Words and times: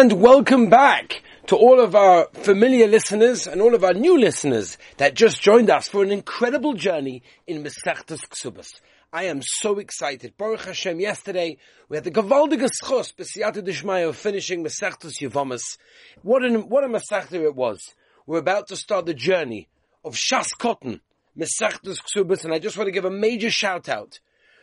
And 0.00 0.14
welcome 0.14 0.70
back 0.70 1.22
to 1.48 1.56
all 1.56 1.78
of 1.78 1.94
our 1.94 2.26
familiar 2.32 2.86
listeners 2.86 3.46
and 3.46 3.60
all 3.60 3.74
of 3.74 3.84
our 3.84 3.92
new 3.92 4.18
listeners 4.18 4.78
that 4.96 5.12
just 5.12 5.42
joined 5.42 5.68
us 5.68 5.88
for 5.88 6.02
an 6.02 6.10
incredible 6.10 6.72
journey 6.72 7.22
in 7.46 7.62
Mesechtes 7.62 8.26
Ksubas. 8.26 8.80
I 9.12 9.24
am 9.24 9.42
so 9.42 9.78
excited. 9.78 10.38
Baruch 10.38 10.62
Hashem, 10.62 11.00
yesterday 11.00 11.58
we 11.90 11.98
had 11.98 12.04
the 12.04 12.10
Gavaldige 12.10 12.70
Schos, 12.82 13.14
B'siyata 13.14 13.62
Dishmaya, 13.62 14.14
finishing 14.14 14.64
Mesechtes 14.64 15.20
Yevamas. 15.20 15.76
What, 16.22 16.46
an, 16.46 16.70
what 16.70 16.82
a 16.82 16.88
Mesechta 16.88 17.34
it 17.34 17.54
was. 17.54 17.94
We're 18.26 18.38
about 18.38 18.68
to 18.68 18.76
start 18.76 19.04
the 19.04 19.12
journey 19.12 19.68
of 20.02 20.14
Shas 20.14 20.56
Cotton, 20.56 21.02
Mesechtes 21.38 21.98
Ksubas, 21.98 22.46
and 22.46 22.54
I 22.54 22.58
just 22.58 22.78
want 22.78 22.88
to 22.88 22.92
give 22.92 23.04
a 23.04 23.10
major 23.10 23.50
shout 23.50 23.86
out 23.86 24.18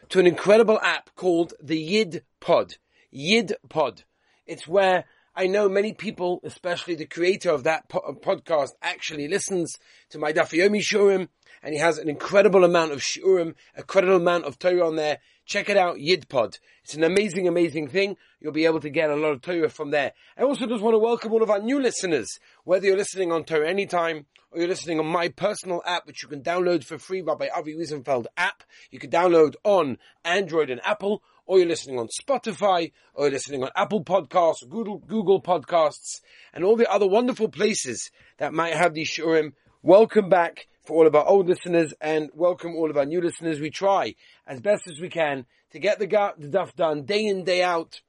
to 0.09 0.19
an 0.19 0.25
incredible 0.25 0.79
app 0.81 1.13
called 1.15 1.53
the 1.61 1.77
Yid 1.77 2.23
Pod. 2.39 2.77
Yid 3.11 3.53
Pod. 3.69 4.01
It's 4.47 4.67
where 4.67 5.05
I 5.39 5.45
know 5.45 5.69
many 5.69 5.93
people, 5.93 6.39
especially 6.43 6.95
the 6.95 7.05
creator 7.05 7.51
of 7.51 7.63
that 7.65 7.87
po- 7.89 8.17
podcast, 8.23 8.69
actually 8.81 9.27
listens 9.27 9.71
to 10.09 10.17
my 10.17 10.33
Daf 10.33 10.51
Yomi 10.51 10.81
Shurim, 10.81 11.27
and 11.61 11.75
he 11.75 11.79
has 11.79 11.99
an 11.99 12.09
incredible 12.09 12.63
amount 12.63 12.91
of 12.91 13.01
Shurim, 13.01 13.53
a 13.75 13.81
incredible 13.81 14.15
amount 14.15 14.45
of 14.45 14.57
Torah 14.57 14.87
on 14.87 14.95
there. 14.95 15.19
Check 15.45 15.69
it 15.69 15.77
out, 15.77 15.97
Yidpod. 15.97 16.57
It's 16.83 16.95
an 16.95 17.03
amazing, 17.03 17.47
amazing 17.47 17.89
thing. 17.89 18.17
You'll 18.39 18.51
be 18.51 18.65
able 18.65 18.79
to 18.79 18.89
get 18.89 19.11
a 19.11 19.15
lot 19.15 19.29
of 19.29 19.41
Torah 19.43 19.69
from 19.69 19.91
there. 19.91 20.13
I 20.35 20.41
also 20.41 20.65
just 20.65 20.81
want 20.81 20.95
to 20.95 20.99
welcome 20.99 21.31
all 21.31 21.43
of 21.43 21.51
our 21.51 21.61
new 21.61 21.79
listeners, 21.79 22.27
whether 22.63 22.87
you're 22.87 22.97
listening 22.97 23.31
on 23.31 23.43
Torah 23.43 23.69
anytime 23.69 24.25
or 24.49 24.59
you're 24.59 24.67
listening 24.67 24.99
on 24.99 25.05
my 25.05 25.29
personal 25.29 25.83
app, 25.85 26.07
which 26.07 26.23
you 26.23 26.29
can 26.29 26.41
download 26.41 26.83
for 26.83 26.97
free, 26.97 27.21
Rabbi 27.21 27.47
Avi 27.55 27.75
Wiesenfeld 27.75 28.25
app. 28.37 28.63
You 28.89 28.97
can 28.97 29.11
download 29.11 29.53
on 29.63 29.99
Android 30.25 30.71
and 30.71 30.81
Apple, 30.83 31.21
or 31.47 31.57
you're 31.57 31.67
listening 31.67 31.97
on 31.97 32.09
Spotify, 32.09 32.91
or 33.13 33.25
you're 33.25 33.31
listening 33.31 33.63
on 33.63 33.69
Apple 33.75 34.03
Podcasts, 34.03 34.67
Google, 34.69 34.97
Google 34.99 35.41
Podcasts, 35.41 36.21
and 36.53 36.63
all 36.63 36.75
the 36.75 36.91
other 36.91 37.07
wonderful 37.07 37.47
places 37.47 38.11
that 38.37 38.53
might 38.53 38.73
have 38.73 38.93
these 38.93 39.09
shurim. 39.09 39.53
Welcome 39.81 40.29
back 40.29 40.67
for 40.85 40.97
all 40.97 41.07
of 41.07 41.15
our 41.15 41.25
old 41.25 41.47
listeners 41.47 41.93
and 42.01 42.29
welcome 42.33 42.75
all 42.75 42.89
of 42.89 42.97
our 42.97 43.05
new 43.05 43.21
listeners. 43.21 43.59
We 43.59 43.69
try 43.69 44.15
as 44.45 44.59
best 44.59 44.87
as 44.87 44.99
we 44.99 45.09
can 45.09 45.45
to 45.71 45.79
get 45.79 45.99
the, 45.99 46.07
the 46.37 46.49
daf 46.49 46.75
done 46.75 47.03
day 47.03 47.25
in, 47.25 47.45
day 47.45 47.63
out 47.63 48.01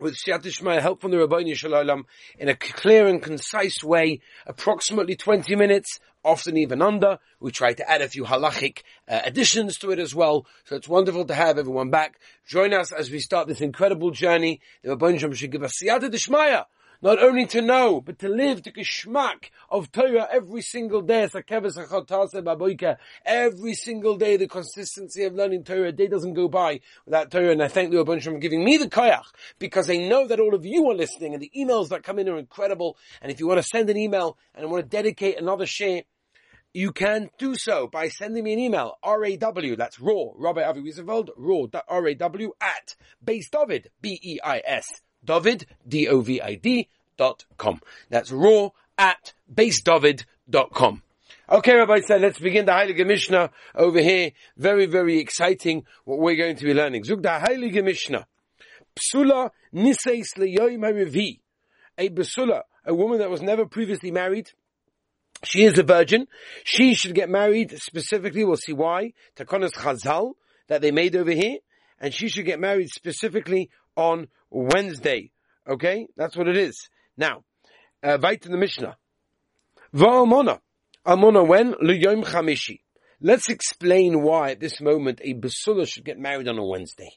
with 0.00 0.16
Siyata 0.16 0.42
Dishmaya, 0.42 0.80
help 0.80 1.00
from 1.00 1.10
the 1.10 1.18
Rabbi 1.18 1.52
Shalom 1.52 2.06
in 2.38 2.48
a 2.48 2.56
clear 2.56 3.06
and 3.06 3.22
concise 3.22 3.84
way, 3.84 4.20
approximately 4.46 5.14
20 5.14 5.54
minutes, 5.56 6.00
often 6.24 6.56
even 6.56 6.82
under. 6.82 7.18
We 7.38 7.50
try 7.50 7.74
to 7.74 7.90
add 7.90 8.02
a 8.02 8.08
few 8.08 8.24
halachic 8.24 8.82
uh, 9.08 9.20
additions 9.24 9.78
to 9.78 9.90
it 9.90 9.98
as 9.98 10.14
well. 10.14 10.46
So 10.64 10.76
it's 10.76 10.88
wonderful 10.88 11.26
to 11.26 11.34
have 11.34 11.58
everyone 11.58 11.90
back. 11.90 12.18
Join 12.46 12.72
us 12.72 12.92
as 12.92 13.10
we 13.10 13.20
start 13.20 13.48
this 13.48 13.60
incredible 13.60 14.10
journey. 14.10 14.60
The 14.82 14.96
Rabbi 14.96 15.16
should 15.16 15.52
give 15.52 15.62
us 15.62 15.80
Siyata 15.82 16.10
Dishmaya 16.10 16.64
not 17.02 17.22
only 17.22 17.46
to 17.46 17.62
know, 17.62 18.00
but 18.00 18.18
to 18.18 18.28
live 18.28 18.62
the 18.62 18.72
geschmack 18.72 19.50
of 19.70 19.90
Torah 19.92 20.28
every 20.30 20.62
single 20.62 21.02
day. 21.02 21.28
Every 23.24 23.74
single 23.74 24.16
day, 24.16 24.36
the 24.36 24.48
consistency 24.48 25.24
of 25.24 25.34
learning 25.34 25.64
Torah, 25.64 25.88
a 25.88 25.92
day 25.92 26.06
doesn't 26.06 26.34
go 26.34 26.48
by 26.48 26.80
without 27.04 27.30
Torah. 27.30 27.52
And 27.52 27.62
I 27.62 27.68
thank 27.68 27.90
the 27.90 27.98
Rabban 27.98 28.22
for 28.22 28.38
giving 28.38 28.64
me 28.64 28.76
the 28.76 28.88
koyach, 28.88 29.24
because 29.58 29.88
I 29.90 29.96
know 29.96 30.26
that 30.26 30.40
all 30.40 30.54
of 30.54 30.66
you 30.66 30.90
are 30.90 30.94
listening, 30.94 31.34
and 31.34 31.42
the 31.42 31.50
emails 31.56 31.88
that 31.88 32.02
come 32.02 32.18
in 32.18 32.28
are 32.28 32.38
incredible. 32.38 32.96
And 33.22 33.32
if 33.32 33.40
you 33.40 33.46
want 33.46 33.58
to 33.58 33.66
send 33.66 33.90
an 33.90 33.96
email 33.96 34.36
and 34.54 34.70
want 34.70 34.84
to 34.84 34.88
dedicate 34.88 35.38
another 35.38 35.66
share, 35.66 36.02
you 36.72 36.92
can 36.92 37.30
do 37.38 37.56
so 37.56 37.88
by 37.88 38.08
sending 38.08 38.44
me 38.44 38.52
an 38.52 38.58
email, 38.60 38.96
RAW, 39.04 39.74
that's 39.76 39.98
raw, 39.98 40.26
Rabbi 40.36 40.62
Avi 40.62 40.82
Wiesenfeld, 40.82 41.30
raw, 41.36 41.66
R-A-W, 41.88 42.52
at 42.60 42.94
Beis 43.24 43.50
David, 43.50 43.90
B-E-I-S, 44.00 45.00
David, 45.24 45.66
D-O-V-I-D, 45.86 46.88
dot 47.16 47.44
com. 47.58 47.80
That's 48.08 48.32
raw 48.32 48.70
at 48.96 49.32
beisdavid.com. 49.52 51.02
Okay, 51.52 51.74
Rabbi 51.74 52.00
said, 52.00 52.20
let's 52.20 52.38
begin 52.38 52.66
the 52.66 52.72
Heilige 52.72 53.04
Mishnah 53.04 53.50
over 53.74 54.00
here. 54.00 54.30
Very, 54.56 54.86
very 54.86 55.18
exciting 55.18 55.84
what 56.04 56.20
we're 56.20 56.36
going 56.36 56.56
to 56.56 56.64
be 56.64 56.74
learning. 56.74 57.04
Zug 57.04 57.22
the 57.22 57.28
Heilige 57.28 57.82
Mishnah. 57.84 58.26
Psula 58.96 59.50
niseis 59.74 60.36
leyoim 60.38 60.80
harivi. 60.80 61.40
A 61.98 62.08
Psula, 62.08 62.62
a 62.86 62.94
woman 62.94 63.18
that 63.18 63.30
was 63.30 63.42
never 63.42 63.66
previously 63.66 64.10
married, 64.10 64.50
she 65.44 65.64
is 65.64 65.78
a 65.78 65.82
virgin. 65.82 66.28
She 66.64 66.94
should 66.94 67.14
get 67.14 67.28
married 67.28 67.78
specifically, 67.80 68.44
we'll 68.44 68.56
see 68.56 68.72
why, 68.72 69.14
Takonas 69.36 69.72
Chazal, 69.72 70.34
that 70.68 70.82
they 70.82 70.90
made 70.90 71.16
over 71.16 71.32
here. 71.32 71.58
And 71.98 72.14
she 72.14 72.28
should 72.28 72.46
get 72.46 72.60
married 72.60 72.90
specifically 72.90 73.70
on 73.96 74.28
Wednesday. 74.50 75.30
Okay? 75.68 76.08
That's 76.16 76.36
what 76.36 76.48
it 76.48 76.56
is. 76.56 76.88
Now, 77.16 77.44
uh, 78.02 78.18
wait 78.22 78.46
in 78.46 78.52
the 78.52 78.58
Mishnah. 78.58 78.96
Va'almona. 79.94 80.60
Almona 81.06 81.44
when? 81.44 81.74
L'yom 81.80 82.24
chamishi. 82.24 82.80
Let's 83.20 83.48
explain 83.48 84.22
why 84.22 84.52
at 84.52 84.60
this 84.60 84.80
moment 84.80 85.20
a 85.22 85.34
basula 85.34 85.86
should 85.86 86.04
get 86.04 86.18
married 86.18 86.48
on 86.48 86.58
a 86.58 86.64
Wednesday. 86.64 87.10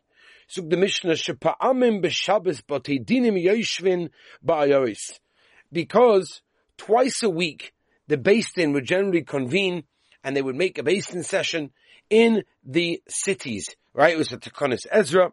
So 0.48 0.62
the 0.62 0.78
Mishnah 0.78 1.14
shepa'amim 1.14 2.04
b'Shabbos 2.04 2.62
b'teidinim 2.64 3.42
yoshvin 3.42 4.10
ba'ayoris. 4.46 5.20
Because 5.72 6.42
twice 6.78 7.24
a 7.24 7.30
week 7.30 7.74
the 8.08 8.18
Din 8.18 8.74
would 8.74 8.86
generally 8.86 9.24
convene 9.24 9.84
and 10.24 10.36
they 10.36 10.42
would 10.42 10.56
make 10.56 10.78
a 10.78 10.84
Din 10.84 11.24
session 11.24 11.72
in 12.10 12.44
the 12.66 13.02
cities. 13.08 13.74
Right? 13.94 14.14
It 14.14 14.18
was 14.18 14.34
a 14.34 14.38
Takonis 14.38 14.86
Ezra 14.92 15.32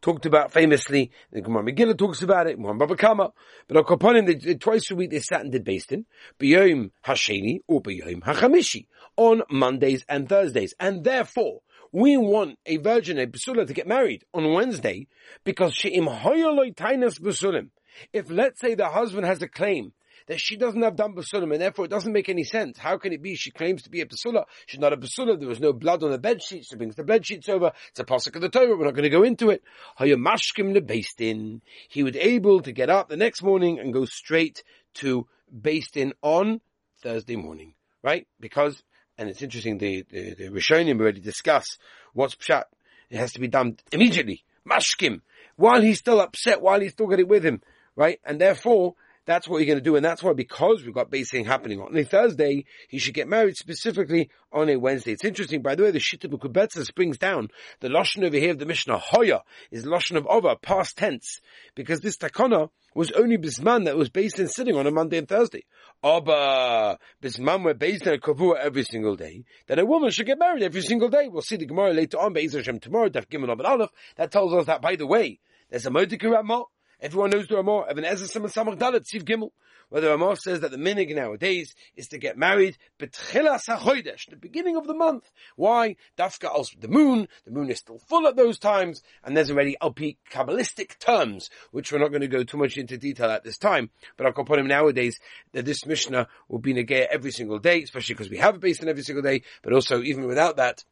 talked 0.00 0.26
about 0.26 0.52
famously, 0.52 1.10
the 1.32 1.40
Gemara 1.40 1.64
Megillah 1.64 1.96
talks 1.96 2.22
about 2.22 2.46
it, 2.46 2.58
Muhammad 2.58 2.88
Bava 2.88 2.96
Kamma, 2.96 3.32
but 3.68 3.76
Al 3.76 3.84
Kapanim, 3.84 4.60
twice 4.60 4.90
a 4.90 4.94
week 4.94 5.10
they 5.10 5.20
sat 5.20 5.40
and 5.40 5.52
did 5.52 5.64
Basin, 5.64 6.06
B'yom 6.38 6.90
Hasheni 7.04 7.60
or 7.66 7.82
Hachamishi, 7.82 8.86
on 9.16 9.42
Mondays 9.50 10.04
and 10.08 10.28
Thursdays. 10.28 10.74
And 10.80 11.04
therefore, 11.04 11.60
we 11.92 12.16
want 12.16 12.58
a 12.64 12.78
virgin, 12.78 13.18
a 13.18 13.26
Basula, 13.26 13.66
to 13.66 13.72
get 13.74 13.86
married 13.86 14.24
on 14.32 14.52
Wednesday, 14.52 15.08
because 15.44 15.74
She'im 15.74 16.06
Hoyoloi 16.06 16.74
Tainas 16.74 17.20
Basulim. 17.20 17.68
If 18.12 18.30
let's 18.30 18.60
say 18.60 18.74
the 18.74 18.88
husband 18.88 19.26
has 19.26 19.42
a 19.42 19.48
claim 19.48 19.92
that 20.32 20.40
she 20.40 20.56
doesn't 20.56 20.80
have 20.80 20.96
done 20.96 21.14
basulim, 21.14 21.52
and 21.52 21.60
therefore 21.60 21.84
it 21.84 21.90
doesn't 21.90 22.12
make 22.12 22.30
any 22.30 22.42
sense. 22.42 22.78
How 22.78 22.96
can 22.96 23.12
it 23.12 23.20
be 23.20 23.34
she 23.34 23.50
claims 23.50 23.82
to 23.82 23.90
be 23.90 24.00
a 24.00 24.06
basula? 24.06 24.44
She's 24.64 24.80
not 24.80 24.94
a 24.94 24.96
basula. 24.96 25.38
There 25.38 25.46
was 25.46 25.60
no 25.60 25.74
blood 25.74 26.02
on 26.02 26.10
the 26.10 26.18
bed 26.18 26.42
sheets. 26.42 26.68
She 26.70 26.76
brings 26.76 26.96
the 26.96 27.04
bed 27.04 27.26
sheets 27.26 27.50
over. 27.50 27.72
It's 27.90 28.00
a 28.00 28.04
pasuk 28.04 28.34
of 28.36 28.40
the 28.40 28.48
Torah. 28.48 28.74
We're 28.74 28.86
not 28.86 28.94
going 28.94 29.02
to 29.02 29.10
go 29.10 29.24
into 29.24 29.50
it. 29.50 29.62
Hayamashkim 30.00 30.74
lebastin. 30.74 31.60
He 31.90 32.02
was 32.02 32.16
able 32.16 32.62
to 32.62 32.72
get 32.72 32.88
up 32.88 33.10
the 33.10 33.16
next 33.18 33.42
morning 33.42 33.78
and 33.78 33.92
go 33.92 34.06
straight 34.06 34.64
to 34.94 35.26
bastin 35.54 36.12
on 36.22 36.62
Thursday 37.02 37.36
morning, 37.36 37.74
right? 38.02 38.26
Because, 38.40 38.82
and 39.18 39.28
it's 39.28 39.42
interesting, 39.42 39.76
the, 39.76 40.06
the, 40.10 40.34
the 40.34 40.48
Rishonim 40.48 40.98
already 40.98 41.20
discuss 41.20 41.76
what's 42.14 42.36
pshat. 42.36 42.64
It 43.10 43.18
has 43.18 43.34
to 43.34 43.40
be 43.40 43.48
done 43.48 43.76
immediately. 43.92 44.44
Mashkim. 44.66 45.20
While 45.56 45.82
he's 45.82 45.98
still 45.98 46.22
upset, 46.22 46.62
while 46.62 46.80
he's 46.80 46.92
still 46.92 47.06
got 47.06 47.20
it 47.20 47.28
with 47.28 47.44
him, 47.44 47.60
right? 47.94 48.18
And 48.24 48.40
therefore, 48.40 48.94
that's 49.24 49.46
what 49.48 49.58
you're 49.58 49.66
going 49.66 49.78
to 49.78 49.84
do. 49.84 49.96
And 49.96 50.04
that's 50.04 50.22
why, 50.22 50.32
because 50.32 50.82
we've 50.84 50.94
got 50.94 51.10
basing 51.10 51.44
happening 51.44 51.80
on 51.80 51.96
a 51.96 52.04
Thursday, 52.04 52.64
he 52.88 52.98
should 52.98 53.14
get 53.14 53.28
married 53.28 53.56
specifically 53.56 54.30
on 54.52 54.68
a 54.68 54.76
Wednesday. 54.76 55.12
It's 55.12 55.24
interesting, 55.24 55.62
by 55.62 55.74
the 55.74 55.84
way, 55.84 55.90
the 55.90 55.98
Shita 55.98 56.26
Mekubetzes 56.32 56.94
brings 56.94 57.18
down 57.18 57.48
the 57.80 57.88
Lashon 57.88 58.24
over 58.24 58.36
here 58.36 58.50
of 58.50 58.58
the 58.58 58.66
Mishnah, 58.66 58.98
Hoya, 58.98 59.42
is 59.70 59.84
Lashon 59.84 60.16
of 60.16 60.26
Ova, 60.26 60.56
past 60.56 60.96
tense, 60.98 61.40
because 61.74 62.00
this 62.00 62.16
Takana 62.16 62.68
was 62.94 63.10
only 63.12 63.38
Bisman 63.38 63.86
that 63.86 63.96
was 63.96 64.10
based 64.10 64.38
in 64.38 64.48
sitting 64.48 64.76
on 64.76 64.86
a 64.86 64.90
Monday 64.90 65.18
and 65.18 65.28
Thursday. 65.28 65.64
Aba, 66.02 66.98
Bisman 67.22 67.64
were 67.64 67.74
based 67.74 68.06
in 68.06 68.14
a 68.14 68.18
Kavua 68.18 68.56
every 68.58 68.82
single 68.82 69.16
day, 69.16 69.44
then 69.66 69.78
a 69.78 69.86
woman 69.86 70.10
should 70.10 70.26
get 70.26 70.38
married 70.38 70.62
every 70.62 70.82
single 70.82 71.08
day. 71.08 71.28
We'll 71.28 71.42
see 71.42 71.56
the 71.56 71.66
Gemara 71.66 71.92
later 71.92 72.18
on, 72.18 72.32
Be'ez 72.32 72.52
Hashem 72.54 72.80
tomorrow, 72.80 73.08
Daf 73.08 73.26
Gimel 73.28 73.64
Aleph, 73.64 73.90
that 74.16 74.30
tells 74.30 74.52
us 74.52 74.66
that, 74.66 74.82
by 74.82 74.96
the 74.96 75.06
way, 75.06 75.40
there's 75.70 75.86
a 75.86 75.90
Mordecai 75.90 76.28
Ramah, 76.28 76.64
Everyone 77.02 77.30
knows 77.30 77.48
the 77.48 77.56
Ramah. 77.56 77.86
Even 77.90 78.04
HaEzer 78.04 78.28
Simon 78.28 78.48
Samach 78.48 78.78
Dalet 78.78 79.04
Siv 79.04 79.24
Gimel. 79.24 79.50
Where 79.88 80.00
the 80.00 80.08
Ramah 80.08 80.36
says 80.36 80.60
that 80.60 80.70
the 80.70 80.76
minig 80.76 81.12
nowadays 81.14 81.74
is 81.96 82.06
to 82.08 82.18
get 82.18 82.38
married 82.38 82.78
betchilas 82.98 83.68
hachodesh, 83.68 84.30
the 84.30 84.36
beginning 84.36 84.76
of 84.76 84.86
the 84.86 84.94
month. 84.94 85.28
Why? 85.56 85.96
Dafka 86.16 86.48
also 86.48 86.76
the 86.78 86.86
moon. 86.86 87.26
The 87.44 87.50
moon 87.50 87.70
is 87.70 87.80
still 87.80 87.98
full 87.98 88.28
at 88.28 88.36
those 88.36 88.60
times, 88.60 89.02
and 89.24 89.36
there's 89.36 89.50
already 89.50 89.76
LP 89.82 90.16
kabbalistic 90.30 90.98
terms, 90.98 91.50
which 91.72 91.92
we're 91.92 91.98
not 91.98 92.08
going 92.08 92.22
to 92.22 92.28
go 92.28 92.44
too 92.44 92.56
much 92.56 92.78
into 92.78 92.96
detail 92.96 93.30
at 93.30 93.42
this 93.42 93.58
time. 93.58 93.90
But 94.16 94.26
I'll 94.26 94.44
put 94.44 94.60
him 94.60 94.68
nowadays 94.68 95.18
that 95.52 95.64
this 95.64 95.84
Mishnah 95.84 96.28
will 96.48 96.60
be 96.60 96.72
negaya 96.72 97.08
every 97.10 97.32
single 97.32 97.58
day, 97.58 97.82
especially 97.82 98.14
because 98.14 98.30
we 98.30 98.38
have 98.38 98.54
a 98.54 98.58
basin 98.60 98.88
every 98.88 99.02
single 99.02 99.22
day. 99.22 99.42
But 99.62 99.72
also, 99.72 100.00
even 100.02 100.26
without 100.26 100.56
that, 100.56 100.84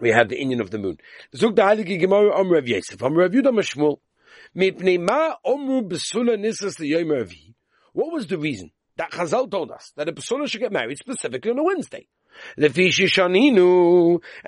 we 0.00 0.10
have 0.10 0.28
the 0.28 0.38
Indian 0.38 0.60
of 0.60 0.70
the 0.70 0.78
moon. 0.78 0.98
Zug 1.34 1.56
the 1.56 1.98
Gemara 1.98 2.34
Om 2.34 2.52
Rav 2.52 2.66
Yosef, 2.66 3.02
Om 3.02 3.14
Rav 3.14 3.30
Yudah 3.30 3.98
what 7.92 8.12
was 8.12 8.26
the 8.26 8.38
reason 8.38 8.70
that 8.96 9.10
Chazal 9.12 9.50
told 9.50 9.70
us 9.70 9.92
that 9.96 10.08
a 10.08 10.12
Basula 10.12 10.48
should 10.48 10.60
get 10.60 10.72
married 10.72 10.98
specifically 10.98 11.50
on 11.50 11.58
a 11.58 11.62
Wednesday? 11.62 12.08
And 12.56 12.64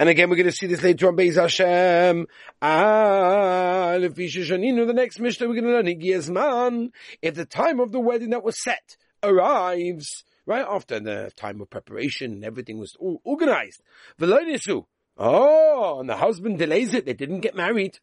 again 0.08 0.30
we're 0.30 0.36
going 0.36 0.46
to 0.46 0.52
see 0.52 0.66
this 0.66 0.82
later 0.82 1.08
on 1.08 1.16
Beis 1.16 1.34
Hashem. 1.34 2.26
Ah, 2.60 3.98
the 3.98 4.92
next 4.94 5.18
Mishnah 5.18 5.46
we're 5.46 5.60
going 5.60 5.64
to 5.64 5.72
learn, 5.72 6.90
if 7.22 7.34
the 7.34 7.44
time 7.44 7.80
of 7.80 7.92
the 7.92 8.00
wedding 8.00 8.30
that 8.30 8.42
was 8.42 8.62
set 8.62 8.96
arrives, 9.22 10.24
right 10.46 10.66
after 10.66 10.98
the 11.00 11.30
time 11.36 11.60
of 11.60 11.68
preparation 11.68 12.32
and 12.32 12.44
everything 12.44 12.78
was 12.78 12.96
all 12.98 13.20
organized. 13.24 13.82
Oh, 15.18 16.00
and 16.00 16.08
the 16.08 16.16
husband 16.16 16.58
delays 16.58 16.94
it, 16.94 17.04
they 17.04 17.12
didn't 17.12 17.40
get 17.40 17.54
married. 17.54 17.98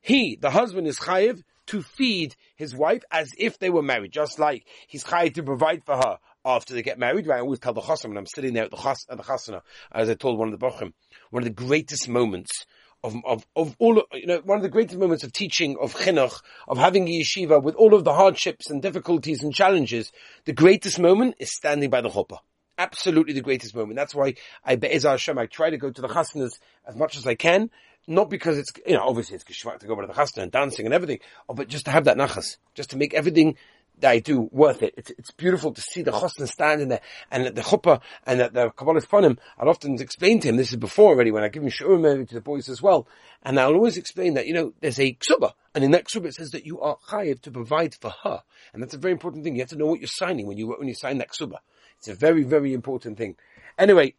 He, 0.00 0.36
the 0.36 0.50
husband 0.50 0.86
is 0.86 0.98
chayiv 0.98 1.42
to 1.66 1.82
feed 1.82 2.36
his 2.56 2.74
wife 2.74 3.02
as 3.10 3.30
if 3.38 3.58
they 3.58 3.70
were 3.70 3.82
married, 3.82 4.12
just 4.12 4.38
like 4.38 4.66
he's 4.86 5.04
chayiv 5.04 5.34
to 5.34 5.42
provide 5.42 5.84
for 5.84 5.96
her 5.96 6.18
after 6.44 6.74
they 6.74 6.82
get 6.82 6.98
married. 6.98 7.26
Right? 7.26 7.38
I 7.38 7.40
always 7.40 7.58
tell 7.58 7.72
the 7.72 7.80
chassan 7.80 8.08
when 8.08 8.18
I'm 8.18 8.26
sitting 8.26 8.52
there 8.52 8.64
at 8.64 8.70
the, 8.70 8.76
chas, 8.76 9.06
at 9.08 9.16
the 9.16 9.22
chasana, 9.22 9.62
as 9.92 10.10
I 10.10 10.14
told 10.14 10.38
one 10.38 10.52
of 10.52 10.58
the 10.58 10.66
bochum, 10.66 10.92
one 11.30 11.42
of 11.42 11.44
the 11.44 11.50
greatest 11.50 12.08
moments 12.08 12.66
of, 13.04 13.14
of, 13.26 13.46
of 13.54 13.76
all, 13.78 14.02
you 14.14 14.26
know, 14.26 14.40
one 14.44 14.56
of 14.56 14.62
the 14.62 14.70
greatest 14.70 14.98
moments 14.98 15.24
of 15.24 15.32
teaching, 15.32 15.76
of 15.80 15.94
chinuch, 15.94 16.40
of 16.66 16.78
having 16.78 17.06
a 17.06 17.20
yeshiva 17.20 17.62
with 17.62 17.74
all 17.74 17.94
of 17.94 18.02
the 18.02 18.14
hardships 18.14 18.70
and 18.70 18.80
difficulties 18.80 19.42
and 19.42 19.54
challenges, 19.54 20.10
the 20.46 20.54
greatest 20.54 20.98
moment 20.98 21.34
is 21.38 21.52
standing 21.52 21.90
by 21.90 22.00
the 22.00 22.08
chuppah. 22.08 22.38
Absolutely 22.78 23.34
the 23.34 23.42
greatest 23.42 23.74
moment. 23.74 23.96
That's 23.96 24.14
why 24.14 24.34
I, 24.64 24.76
Be'ezah 24.76 25.10
Hashem, 25.10 25.38
I 25.38 25.46
try 25.46 25.70
to 25.70 25.76
go 25.76 25.90
to 25.90 26.00
the 26.00 26.08
chasanas 26.08 26.58
as 26.88 26.96
much 26.96 27.16
as 27.16 27.26
I 27.26 27.34
can, 27.34 27.70
not 28.06 28.30
because 28.30 28.58
it's, 28.58 28.70
you 28.86 28.94
know, 28.94 29.02
obviously 29.02 29.36
it's 29.36 29.44
geschmack 29.44 29.78
to 29.80 29.86
go 29.86 30.00
to 30.00 30.06
the 30.06 30.12
chasna 30.12 30.42
and 30.42 30.52
dancing 30.52 30.84
and 30.84 30.94
everything, 30.94 31.20
oh, 31.48 31.54
but 31.54 31.68
just 31.68 31.86
to 31.86 31.90
have 31.90 32.04
that 32.04 32.16
nachas, 32.16 32.56
just 32.74 32.90
to 32.90 32.96
make 32.96 33.14
everything 33.14 33.56
that 34.00 34.10
I 34.10 34.18
do 34.18 34.48
worth 34.50 34.82
it. 34.82 34.94
It's, 34.96 35.10
it's 35.10 35.30
beautiful 35.30 35.72
to 35.72 35.80
see 35.80 36.02
the 36.02 36.10
chasna 36.10 36.48
standing 36.48 36.88
there 36.88 37.00
and 37.30 37.46
the 37.46 37.62
chuppah 37.62 38.00
and 38.26 38.40
the, 38.40 38.48
the 38.50 38.70
Kabbalah's 38.70 39.06
him. 39.24 39.38
I'll 39.58 39.68
often 39.68 40.00
explain 40.00 40.40
to 40.40 40.48
him, 40.48 40.56
this 40.56 40.70
is 40.70 40.76
before 40.76 41.12
already 41.12 41.30
when 41.30 41.44
I 41.44 41.48
give 41.48 41.62
him 41.62 41.70
shiurim 41.70 42.28
to 42.28 42.34
the 42.34 42.40
boys 42.40 42.68
as 42.68 42.82
well. 42.82 43.06
And 43.42 43.58
I'll 43.58 43.74
always 43.74 43.96
explain 43.96 44.34
that, 44.34 44.46
you 44.46 44.54
know, 44.54 44.72
there's 44.80 44.98
a 44.98 45.14
ksuba 45.14 45.52
and 45.74 45.84
in 45.84 45.92
that 45.92 46.06
ksuba 46.06 46.26
it 46.26 46.34
says 46.34 46.50
that 46.50 46.66
you 46.66 46.80
are 46.80 46.96
chayiv 47.08 47.40
to 47.42 47.50
provide 47.50 47.94
for 47.94 48.12
her. 48.24 48.42
And 48.72 48.82
that's 48.82 48.94
a 48.94 48.98
very 48.98 49.12
important 49.12 49.44
thing. 49.44 49.54
You 49.54 49.62
have 49.62 49.70
to 49.70 49.76
know 49.76 49.86
what 49.86 50.00
you're 50.00 50.08
signing 50.08 50.46
when 50.46 50.58
you, 50.58 50.74
when 50.76 50.88
you 50.88 50.94
sign 50.94 51.18
that 51.18 51.30
ksuba. 51.30 51.58
It's 51.98 52.08
a 52.08 52.14
very, 52.14 52.42
very 52.42 52.74
important 52.74 53.16
thing. 53.16 53.36
Anyway, 53.78 54.14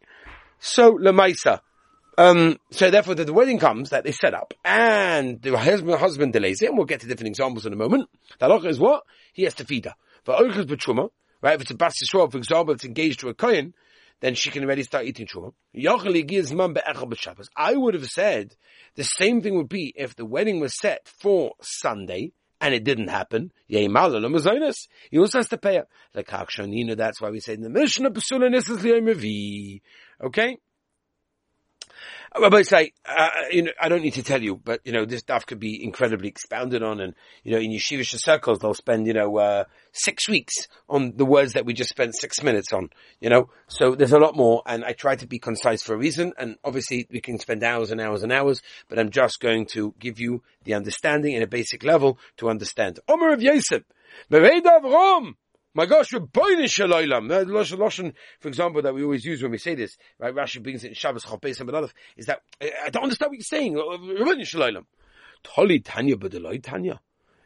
so 0.58 0.96
Lamaisa, 0.96 1.60
um, 2.18 2.58
so 2.70 2.90
therefore 2.90 3.14
the, 3.14 3.24
the, 3.24 3.32
wedding 3.32 3.58
comes 3.58 3.90
that 3.90 4.04
they 4.04 4.12
set 4.12 4.34
up 4.34 4.54
and 4.64 5.40
the 5.42 5.56
husband, 5.56 5.98
husband 5.98 6.32
delays 6.32 6.62
it 6.62 6.68
and 6.68 6.76
we'll 6.76 6.86
get 6.86 7.00
to 7.00 7.06
different 7.06 7.28
examples 7.28 7.66
in 7.66 7.72
a 7.72 7.76
moment. 7.76 8.08
The 8.38 8.48
halacha 8.48 8.66
is 8.66 8.78
what? 8.78 9.02
He 9.32 9.44
has 9.44 9.54
to 9.54 9.64
feed 9.64 9.84
her. 9.84 9.94
For 10.24 10.34
oichas 10.34 10.64
b'truma, 10.64 11.10
right? 11.42 11.54
If 11.54 11.62
it's 11.62 11.70
a 11.70 11.76
bas 11.76 12.02
Yisrael, 12.02 12.30
for 12.30 12.38
example, 12.38 12.74
it's 12.74 12.84
engaged 12.84 13.20
to 13.20 13.28
a 13.28 13.34
kohen, 13.34 13.74
then 14.20 14.34
she 14.34 14.50
can 14.50 14.64
already 14.64 14.82
start 14.82 15.04
eating 15.04 15.26
truma. 15.26 15.52
I 17.56 17.76
would 17.76 17.94
have 17.94 18.06
said 18.06 18.56
the 18.94 19.04
same 19.04 19.42
thing 19.42 19.56
would 19.56 19.68
be 19.68 19.92
if 19.94 20.16
the 20.16 20.24
wedding 20.24 20.60
was 20.60 20.78
set 20.78 21.06
for 21.06 21.52
Sunday 21.60 22.32
and 22.60 22.74
it 22.74 22.84
didn't 22.84 23.08
happen. 23.08 23.52
He 23.66 23.86
also 23.86 25.38
has 25.38 25.48
to 25.48 25.58
pay 25.58 25.76
her. 25.76 25.86
That's 26.14 27.20
why 27.20 27.30
we 27.30 27.40
say 27.40 27.52
in 27.54 27.60
the 27.60 27.68
Mishnah, 27.68 28.10
Okay? 30.24 30.58
Rabbi 32.40 32.62
say, 32.62 32.92
uh, 33.06 33.28
you 33.50 33.62
know, 33.62 33.72
I 33.80 33.88
don't 33.88 34.02
need 34.02 34.14
to 34.14 34.22
tell 34.22 34.42
you, 34.42 34.56
but 34.56 34.80
you 34.84 34.92
know, 34.92 35.04
this 35.04 35.20
stuff 35.20 35.46
could 35.46 35.58
be 35.58 35.82
incredibly 35.82 36.28
expounded 36.28 36.82
on, 36.82 37.00
and 37.00 37.14
you 37.42 37.52
know, 37.52 37.58
in 37.58 37.70
yeshivish 37.70 38.18
circles, 38.18 38.58
they'll 38.58 38.74
spend 38.74 39.06
you 39.06 39.14
know 39.14 39.36
uh, 39.36 39.64
six 39.92 40.28
weeks 40.28 40.68
on 40.88 41.14
the 41.16 41.24
words 41.24 41.54
that 41.54 41.64
we 41.64 41.72
just 41.72 41.90
spent 41.90 42.14
six 42.14 42.42
minutes 42.42 42.72
on. 42.72 42.90
You 43.20 43.30
know, 43.30 43.50
so 43.68 43.94
there's 43.94 44.12
a 44.12 44.18
lot 44.18 44.36
more, 44.36 44.62
and 44.66 44.84
I 44.84 44.92
try 44.92 45.16
to 45.16 45.26
be 45.26 45.38
concise 45.38 45.82
for 45.82 45.94
a 45.94 45.98
reason. 45.98 46.32
And 46.38 46.56
obviously, 46.64 47.06
we 47.10 47.20
can 47.20 47.38
spend 47.38 47.62
hours 47.62 47.90
and 47.90 48.00
hours 48.00 48.22
and 48.22 48.32
hours, 48.32 48.62
but 48.88 48.98
I'm 48.98 49.10
just 49.10 49.40
going 49.40 49.66
to 49.72 49.94
give 49.98 50.20
you 50.20 50.42
the 50.64 50.74
understanding 50.74 51.34
in 51.34 51.42
a 51.42 51.46
basic 51.46 51.84
level 51.84 52.18
to 52.38 52.50
understand. 52.50 53.00
Omer 53.08 53.32
of 53.32 53.42
Yosef, 53.42 53.82
Rom. 54.30 55.36
My 55.76 55.84
gosh, 55.84 56.08
Ribono 56.08 56.66
Shel 56.70 56.88
Olam. 56.88 57.28
The 57.28 57.76
Lashon, 57.76 58.14
for 58.40 58.48
example, 58.48 58.80
that 58.80 58.94
we 58.94 59.02
always 59.02 59.26
use 59.26 59.42
when 59.42 59.50
we 59.50 59.58
say 59.58 59.74
this, 59.74 59.98
right? 60.18 60.34
Rashi 60.34 60.62
brings 60.62 60.82
it 60.84 60.88
in 60.88 60.94
Shabbos 60.94 61.24
Chopes 61.24 61.60
and 61.60 61.68
other, 61.68 61.90
is 62.16 62.24
that, 62.26 62.40
I 62.62 62.88
don't 62.88 63.02
understand 63.02 63.28
what 63.28 63.36
you're 63.36 63.42
saying. 63.42 63.74
Ribono 63.74 64.46
Shel 64.46 64.62
Olam. 64.62 64.86
Toli 65.42 65.80
Tanya 65.80 66.16
B'deloi 66.16 66.62
Tanya. 66.62 66.98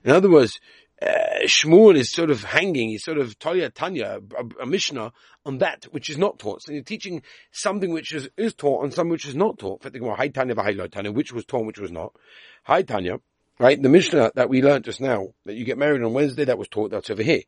In 0.04 0.12
other 0.12 0.30
words, 0.30 0.60
uh, 1.02 1.08
Shmuel 1.46 1.96
is 1.96 2.12
sort 2.12 2.30
of 2.30 2.44
hanging, 2.44 2.90
he's 2.90 3.02
sort 3.02 3.18
of 3.18 3.36
Tolia 3.40 3.74
Tanya, 3.74 4.20
a, 4.38 4.62
a, 4.62 4.66
Mishnah, 4.66 5.12
on 5.44 5.58
that 5.58 5.86
which 5.90 6.08
is 6.08 6.16
not 6.16 6.38
taught. 6.38 6.62
So 6.62 6.70
you're 6.70 6.84
teaching 6.84 7.22
something 7.50 7.90
which 7.90 8.14
is, 8.14 8.28
is 8.36 8.54
taught 8.54 8.84
and 8.84 8.94
something 8.94 9.10
which 9.10 9.26
is 9.26 9.34
not 9.34 9.58
taught. 9.58 9.82
High 9.82 10.28
Tanya, 10.28 10.54
high 10.54 10.74
Tanya, 10.86 11.10
which 11.10 11.32
was 11.32 11.44
taught, 11.46 11.66
which 11.66 11.80
was 11.80 11.90
not. 11.90 12.14
High 12.62 12.82
Tanya, 12.82 13.18
right? 13.58 13.82
The 13.82 13.88
Mishnah 13.88 14.30
that 14.36 14.48
we 14.48 14.62
learned 14.62 14.84
just 14.84 15.00
now, 15.00 15.30
that 15.46 15.56
you 15.56 15.64
get 15.64 15.78
married 15.78 16.04
on 16.04 16.12
Wednesday, 16.12 16.44
that 16.44 16.58
was 16.58 16.68
taught, 16.68 16.92
that's 16.92 17.10
over 17.10 17.24
here. 17.24 17.42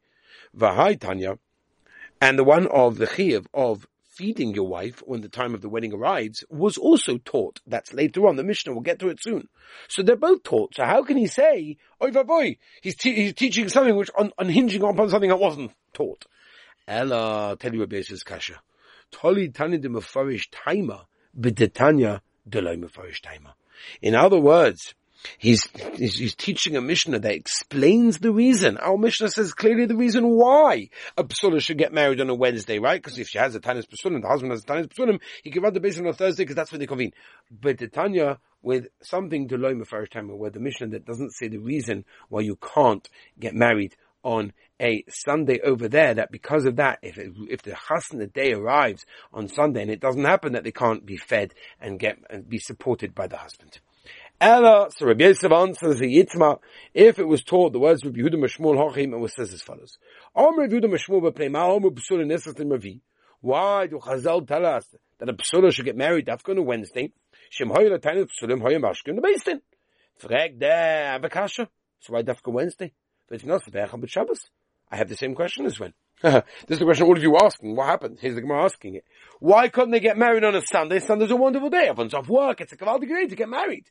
Vahai 0.57 0.99
Tanya, 0.99 1.39
and 2.21 2.39
the 2.39 2.45
one 2.45 2.67
of 2.67 2.99
the 2.99 3.07
chiyuv 3.07 3.47
of 3.55 3.87
feeding 4.13 4.55
your 4.55 4.69
wife 4.69 5.03
when 5.07 5.23
the 5.23 5.29
time 5.29 5.55
of 5.55 5.63
the 5.63 5.69
wedding 5.69 5.93
arrives 5.93 6.45
was 6.51 6.77
also 6.77 7.17
taught. 7.19 7.61
That's 7.67 7.95
later 7.95 8.27
on. 8.27 8.37
The 8.37 8.45
Mishnah 8.45 8.75
will 8.75 8.83
get 8.83 8.99
to 8.99 9.09
it 9.09 9.23
soon. 9.23 9.49
So 9.89 10.03
they're 10.03 10.17
both 10.17 10.43
taught. 10.43 10.75
So 10.75 10.85
how 10.85 11.03
can 11.03 11.17
he 11.17 11.27
say, 11.27 11.79
"Oy 12.03 12.11
boy, 12.11 12.59
he's, 12.83 12.97
te- 12.97 13.15
he's 13.15 13.35
teaching 13.35 13.69
something 13.69 13.97
which 13.97 14.11
on, 14.17 14.33
unhinging 14.39 14.83
upon 14.83 15.09
something 15.09 15.31
that 15.31 15.39
wasn't 15.39 15.73
taught? 15.95 16.27
Ella, 16.87 17.57
tell 17.59 17.75
you 17.75 17.83
a 17.83 17.87
basis 17.87 18.23
kasha. 18.23 18.61
Toli 19.11 19.49
tani 19.49 19.79
de 19.79 19.89
mefarish 19.89 20.51
taima, 20.51 21.07
b'detanya 21.39 22.21
delay 22.49 22.77
mefarish 22.77 23.21
taima. 23.21 23.55
In 24.01 24.15
other 24.15 24.39
words, 24.39 24.95
He's, 25.39 25.69
he's, 25.97 26.35
teaching 26.35 26.77
a 26.77 26.81
Mishnah 26.81 27.21
that 27.21 27.35
explains 27.35 28.19
the 28.19 28.33
reason. 28.33 28.77
Our 28.79 28.97
Mishnah 28.97 29.31
says 29.31 29.53
clearly 29.53 29.87
the 29.87 29.97
reason 29.97 30.29
why 30.29 30.89
a 31.17 31.25
Psula 31.25 31.61
should 31.61 31.79
get 31.79 31.93
married 31.93 32.21
on 32.21 32.31
a 32.31 32.35
Wednesday, 32.35 32.79
right? 32.79 33.01
Because 33.03 33.19
if 33.19 33.29
she 33.29 33.39
has 33.39 33.55
a 33.55 33.61
Tanis 33.61 33.87
Psulim, 33.87 34.23
the 34.23 34.29
husband 34.29 34.53
has 34.53 34.63
a 34.63 34.67
Tanis 34.67 34.89
Psulim, 34.89 35.21
he 35.43 35.51
can 35.51 35.63
run 35.63 35.75
the 35.75 35.81
basin 35.81 36.07
on 36.07 36.11
a 36.11 36.15
Thursday 36.15 36.45
because 36.45 36.57
that's 36.57 36.73
when 36.73 36.81
they 36.81 36.87
convene. 36.87 37.13
But 37.51 37.79
the 37.79 37.89
Tanya, 37.89 38.39
with 38.63 38.87
something 39.03 39.49
to 39.49 39.57
Loim 39.57 39.87
first 39.87 40.13
time, 40.13 40.29
where 40.29 40.51
the 40.51 40.61
Mishnah 40.61 40.89
that 40.89 41.07
doesn't 41.07 41.33
say 41.33 41.49
the 41.49 41.59
reason 41.59 42.05
why 42.29 42.41
you 42.41 42.57
can't 42.57 43.09
get 43.39 43.55
married 43.55 43.97
on 44.25 44.53
a 44.81 45.05
Sunday 45.09 45.61
over 45.61 45.89
there, 45.89 46.15
that 46.15 46.31
because 46.31 46.65
of 46.65 46.77
that, 46.77 46.99
if 47.03 47.19
it, 47.19 47.33
if 47.49 47.63
the 47.63 47.73
chasna 47.73 48.19
the 48.19 48.27
day 48.27 48.53
arrives 48.53 49.07
on 49.33 49.49
Sunday 49.49 49.83
and 49.83 49.91
it 49.91 50.01
doesn't 50.01 50.25
happen, 50.25 50.53
that 50.53 50.65
they 50.65 50.73
can't 50.73 51.05
be 51.07 51.17
fed 51.17 51.55
and 51.81 51.99
get 51.99 52.19
and 52.31 52.49
be 52.49 52.59
supported 52.59 53.15
by 53.15 53.27
the 53.27 53.37
husband. 53.37 53.79
Ella, 54.43 54.89
so 54.91 55.07
Rabbi 55.07 55.23
Yosef 55.23 55.53
answers 55.53 56.01
the 56.01 56.17
Yitzma, 56.17 56.59
if 56.93 57.21
it 57.21 57.29
was 57.29 57.45
taught, 57.45 57.73
the 57.73 57.79
words 57.79 58.05
of 58.05 58.15
Yehuda 58.15 58.35
Mashmul 58.35 58.75
Hochim, 58.75 59.13
it 59.13 59.19
was 59.19 59.33
says 59.37 59.53
as 59.53 59.63
follows. 59.63 59.99
Omer 60.35 60.67
Yehuda 60.67 60.87
Mashmul 60.87 61.23
b'plei 61.23 61.49
ma'omer 61.49 61.95
b'sura 61.95 62.27
nesat 62.27 62.57
Mavi. 62.57 62.99
Why 63.41 63.87
do 63.87 64.01
Chazal 64.01 64.45
tell 64.45 64.67
us 64.67 64.85
that 65.21 65.29
a 65.29 65.33
psula 65.33 65.73
should 65.73 65.85
get 65.85 65.97
married 65.97 66.29
after 66.29 66.51
on 66.51 66.59
a 66.59 66.63
Wednesday? 66.63 67.13
Shem 67.51 67.69
hoye 67.69 67.89
lataynet 67.89 68.31
psulim 68.31 68.61
hoye 68.61 68.81
mashkin 68.83 69.15
the 69.15 69.21
basin. 69.21 69.63
Frag 70.17 70.59
der 70.59 71.21
avakasha. 71.21 71.69
So 72.01 72.13
why 72.13 72.25
dafka 72.25 72.53
Wednesday? 72.53 72.93
But 73.29 73.37
it's 73.37 73.45
not 73.45 73.63
for 73.63 74.07
Shabbos. 74.09 74.51
I 74.91 74.97
have 74.97 75.09
the 75.09 75.17
same 75.17 75.37
question 75.37 75.67
as 75.67 75.79
when. 75.79 75.95
this 76.33 76.45
is 76.71 76.79
the 76.79 76.85
question 76.85 77.07
all 77.07 77.17
of 77.17 77.23
you 77.23 77.37
asking. 77.37 77.75
What 77.75 77.87
happened? 77.87 78.19
Here's 78.21 78.37
the 78.37 78.43
Gemara 78.43 78.65
asking 78.65 78.95
it. 78.95 79.05
Why 79.41 79.69
couldn't 79.69 79.91
they 79.91 79.99
get 79.99 80.17
married 80.17 80.45
on 80.45 80.55
a 80.55 80.61
Sunday? 80.61 81.01
Sunday's 81.01 81.33
a 81.33 81.37
wonderful 81.37 81.69
day. 81.69 81.89
Everyone's 81.89 82.15
off 82.15 82.29
work. 82.29 82.61
It's 82.61 82.73
a 82.73 82.77
kavaldik 82.77 83.09
day 83.09 83.27
to 83.27 83.35
get 83.35 83.49
married. 83.49 83.91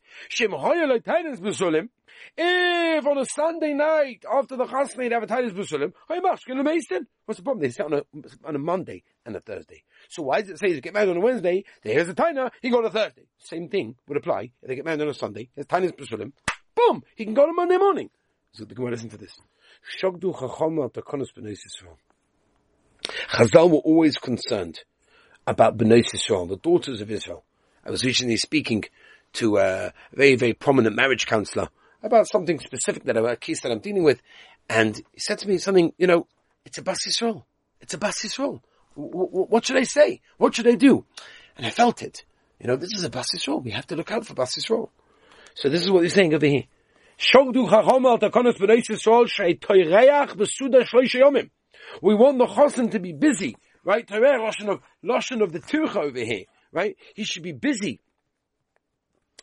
If 2.38 3.06
on 3.06 3.18
a 3.18 3.26
Sunday 3.26 3.74
night 3.74 4.24
after 4.32 4.56
the 4.56 4.64
chasna 4.64 4.96
they 4.96 5.10
have 5.10 5.24
a 5.24 5.28
titus 5.28 5.52
besulim, 5.52 5.92
what's 6.08 7.38
the 7.38 7.44
problem? 7.44 7.62
They 7.62 7.70
sit 7.70 7.86
on 7.86 7.94
a 7.94 8.04
on 8.46 8.56
a 8.56 8.60
Monday 8.60 9.04
and 9.26 9.36
a 9.36 9.42
Thursday. 9.42 9.84
So 10.08 10.24
why 10.24 10.40
does 10.40 10.52
it 10.52 10.60
say 10.60 10.72
to 10.74 10.80
get 10.80 10.94
married 10.94 11.10
on 11.10 11.18
a 11.18 11.22
Wednesday? 11.22 11.66
Here's 11.84 12.08
a 12.08 12.14
taina. 12.14 12.52
He 12.62 12.70
go 12.70 12.78
on 12.78 12.86
a 12.86 12.90
Thursday. 12.90 13.24
Same 13.40 13.68
thing 13.68 13.96
would 14.08 14.18
apply 14.18 14.52
if 14.62 14.70
they 14.70 14.76
get 14.76 14.86
married 14.86 15.02
on 15.02 15.10
a 15.10 15.14
Sunday. 15.14 15.50
There's 15.56 15.68
titus 15.68 15.92
besulim. 15.92 16.32
Boom. 16.76 17.04
He 17.16 17.26
can 17.26 17.34
go 17.34 17.44
on 17.44 17.50
a 17.50 17.54
Monday 17.54 17.78
morning. 17.78 18.10
So 18.54 18.64
the 18.64 18.76
Gemara 18.76 18.92
listen 18.92 19.10
to 19.10 19.18
this. 19.18 19.38
Chazal 23.32 23.70
were 23.70 23.78
always 23.78 24.18
concerned 24.18 24.82
about 25.48 25.78
Bnei 25.78 26.04
Yisrael, 26.04 26.50
the 26.50 26.58
daughters 26.58 27.00
of 27.00 27.10
Israel. 27.10 27.46
I 27.86 27.90
was 27.90 28.04
recently 28.04 28.36
speaking 28.36 28.84
to 29.34 29.58
a 29.58 29.94
very, 30.14 30.36
very 30.36 30.52
prominent 30.52 30.98
marriage 30.98 31.28
counselor 31.28 31.70
about 32.04 32.28
something 32.28 32.60
specific 32.60 33.06
that 33.06 33.16
uh, 33.16 33.24
a 33.24 33.38
case 33.38 33.62
that 33.62 33.72
I'm 33.72 33.80
dealing 33.80 34.04
with, 34.04 34.22
and 34.70 34.98
he 35.14 35.20
said 35.20 35.40
to 35.40 35.48
me 35.48 35.60
something, 35.60 35.94
you 35.98 36.08
know, 36.08 36.28
it's 36.66 36.78
a 36.78 36.82
Bas 36.82 37.08
Yisrael. 37.08 37.46
It's 37.80 37.94
a 37.94 37.98
Bas 37.98 38.22
Yisrael. 38.22 38.60
what 38.96 39.66
should 39.66 39.78
I 39.78 39.84
say? 39.84 40.20
What 40.38 40.54
should 40.54 40.68
I 40.68 40.76
do? 40.76 41.06
And 41.56 41.66
I 41.66 41.70
felt 41.70 42.02
it. 42.02 42.26
You 42.60 42.68
know, 42.68 42.76
this 42.76 42.92
is 42.94 43.06
a 43.06 43.10
Bas 43.10 43.28
Yisrael. 43.34 43.64
We 43.64 43.72
have 43.72 43.88
to 43.88 43.96
look 43.96 44.12
out 44.12 44.26
for 44.26 44.34
Bas 44.34 44.56
Yisrael. 44.56 44.90
So 45.56 45.70
this 45.70 45.82
is 45.82 45.90
what 45.90 46.04
he's 46.04 46.14
saying 46.14 46.34
over 46.34 46.46
here. 46.46 46.66
We 52.02 52.16
want 52.16 52.38
the 52.38 52.48
chosin 52.48 52.92
to 52.92 53.00
be 53.00 53.14
busy 53.14 53.56
right? 53.84 54.08
Torah 54.08 54.40
Lashon 54.40 54.70
of, 54.70 54.82
Lashon 55.04 55.42
of 55.42 55.52
the 55.52 55.60
Turcha 55.60 55.98
over 55.98 56.20
here, 56.20 56.46
right? 56.72 56.96
He 57.16 57.24
should 57.24 57.44
be 57.44 57.52
busy. 57.52 58.00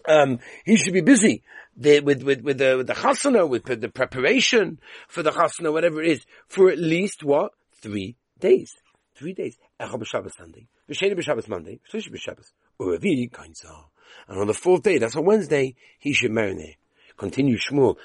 Um, 0.09 0.39
he 0.65 0.77
should 0.77 0.95
be 0.95 1.01
busy 1.01 1.43
the, 1.77 2.01
with, 2.01 2.23
with, 2.23 2.43
with 2.43 2.59
the, 2.59 2.77
with 2.79 2.87
the 2.87 2.95
chasana, 2.95 3.49
with 3.49 3.65
the 3.65 3.89
preparation 3.89 4.79
for 5.09 5.23
the 5.23 5.31
chasana, 5.31 5.73
whatever 5.73 6.03
it 6.03 6.11
is, 6.11 6.27
for 6.47 6.71
at 6.71 6.79
least 6.79 7.23
what? 7.25 7.53
Three 7.81 8.17
days. 8.39 8.75
Three 9.15 9.33
days. 9.33 9.57
Echad 9.81 10.01
b'Shabbos 10.01 10.37
Sunday. 10.37 10.69
V'sheni 10.89 11.19
b'Shabbos 11.19 11.49
Monday. 11.49 11.81
V'shlishi 11.93 12.13
b'Shabbos. 12.13 12.53
Urevi 12.81 13.31
kainzah. 13.31 13.85
And 14.29 14.41
on 14.41 14.47
the 14.47 14.55
fourth 14.55 14.83
day, 14.83 14.99
that's 14.99 15.17
on 15.17 15.25
Wednesday, 15.25 15.75
he 15.99 16.13
should 16.13 16.31
marinate. 16.31 16.77
Continue 17.17 17.59
Shmuel. 17.59 17.97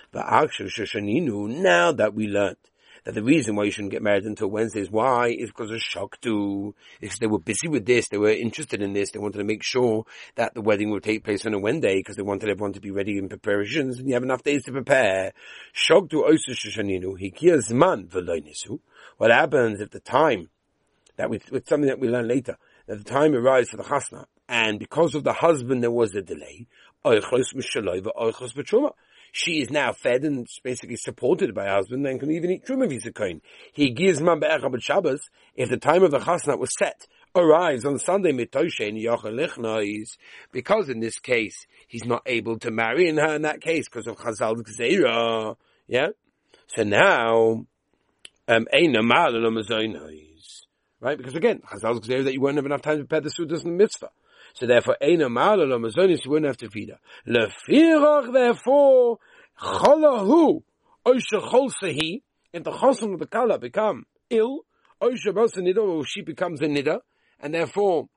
Now 1.62 1.92
that 1.92 2.14
we 2.14 2.28
learned 2.28 2.58
that 3.06 3.14
the 3.16 3.24
reason 3.24 3.56
why 3.56 3.66
you 3.66 3.72
shouldn't 3.72 3.92
get 3.92 4.02
married 4.02 4.24
until 4.24 4.48
Wednesday 4.48 4.82
is 4.82 4.90
why 4.90 5.28
is 5.28 5.50
because 5.50 5.72
of 5.72 5.80
shaktu. 5.80 6.74
If 7.02 7.20
they 7.20 7.28
were 7.28 7.40
busy 7.40 7.68
with 7.68 7.86
this, 7.86 8.08
they 8.08 8.18
were 8.18 8.30
interested 8.30 8.82
in 8.82 8.94
this, 8.94 9.12
they 9.12 9.20
wanted 9.20 9.40
to 9.40 9.44
make 9.44 9.64
sure 9.64 10.06
that 10.36 10.54
the 10.54 10.62
wedding 10.62 10.90
would 10.92 11.04
take 11.04 11.24
place 11.24 11.46
on 11.46 11.54
a 11.54 11.60
Wednesday 11.60 11.98
because 11.98 12.16
they 12.16 12.24
wanted 12.24 12.50
everyone 12.50 12.74
to 12.74 12.82
be 12.82 12.92
ready 12.92 13.18
in 13.18 13.28
preparations 13.28 14.00
and 14.00 14.08
you 14.08 14.14
have 14.14 14.24
enough 14.24 14.44
days 14.44 14.64
to 14.66 14.72
prepare. 14.72 15.34
Shaktu 15.74 16.24
osu 16.24 16.56
hikiyah 17.34 18.80
What 19.18 19.32
happens 19.32 19.82
if 19.82 19.90
the 19.90 20.00
time 20.00 20.50
that 21.18 21.30
with, 21.30 21.52
with 21.52 21.68
something 21.68 21.88
that 21.88 22.00
we 22.00 22.08
learn 22.08 22.28
later, 22.28 22.58
that 22.88 22.98
the 22.98 23.04
time 23.04 23.36
arrives 23.36 23.70
for 23.70 23.78
the 23.78 23.84
chasna, 23.84 24.26
and 24.48 24.80
because 24.80 25.16
of 25.16 25.24
the 25.24 25.34
husband 25.34 25.84
there 25.84 25.92
was 25.92 26.16
a 26.16 26.22
delay, 26.22 26.68
she 29.34 29.62
is 29.62 29.72
now 29.72 29.92
fed 29.92 30.24
and 30.24 30.48
basically 30.64 30.96
supported 30.96 31.56
by 31.56 31.66
her 31.66 31.74
husband 31.74 32.06
and 32.06 32.20
can 32.20 32.30
even 32.30 32.52
eat 32.52 32.66
truma 32.66 32.90
if 32.92 33.14
kohen. 33.16 33.42
He 33.74 33.90
gives 33.90 34.22
man 34.22 34.40
be'echab 34.40 34.80
Shabbos 34.80 35.22
if 35.56 35.70
the 35.70 35.78
time 35.78 36.04
of 36.04 36.12
the 36.12 36.20
chasna 36.20 36.58
was 36.58 36.70
set 36.78 37.08
arrives 37.36 37.84
on 37.84 37.98
Sunday 37.98 38.32
mitoshe 38.32 38.80
because 40.52 40.88
in 40.88 41.00
this 41.00 41.18
case 41.18 41.66
he's 41.88 42.06
not 42.06 42.22
able 42.28 42.60
to 42.60 42.70
marry 42.70 43.10
in 43.10 43.18
her 43.18 43.34
in 43.34 43.42
that 43.42 43.60
case 43.60 43.90
because 43.90 44.06
of 44.06 44.18
Chazal's 44.18 44.62
gzeira. 44.62 45.56
Yeah. 45.88 46.10
So 46.68 46.84
now, 46.84 47.66
um, 48.48 48.68
right? 51.02 51.18
Because 51.18 51.36
again, 51.36 51.62
Chazal's 51.62 52.08
gzeira 52.08 52.26
that 52.26 52.34
you 52.34 52.42
won't 52.42 52.58
have 52.58 52.68
enough 52.68 52.84
time 52.84 53.00
to 53.00 53.04
prepare 53.06 53.22
the 53.22 53.32
sudas 53.32 53.64
and 53.64 53.74
the 53.74 53.84
mitzvah. 53.84 54.12
So 54.54 54.68
therefore, 54.68 54.98
Eina 55.02 55.32
Mala 55.32 55.64
Lo 55.64 55.80
Mazonis, 55.80 56.24
you 56.24 56.32
wouldn't 56.32 56.48
have 56.48 56.58
to 56.58 56.70
feed 56.70 56.90
her. 56.90 57.00
Lefirach, 57.28 58.32
therefore, 58.32 59.18
Cholahu, 59.60 60.62
Oisha 61.06 61.42
Cholsehi, 61.42 62.22
if 62.54 62.64
the 62.64 62.72
Chosim 62.72 63.14
of 63.14 63.20
the 63.20 63.26
Kala 63.26 63.58
become 63.58 64.06
ill, 64.30 64.62
Oisha 65.02 65.34
Basa 65.34 65.58
Nida, 65.58 65.80
or 65.80 66.06
she 66.06 66.22
becomes 66.22 66.62
a 66.62 66.66
Nida, 66.66 67.00
and 67.40 67.54
therefore, 67.54 68.08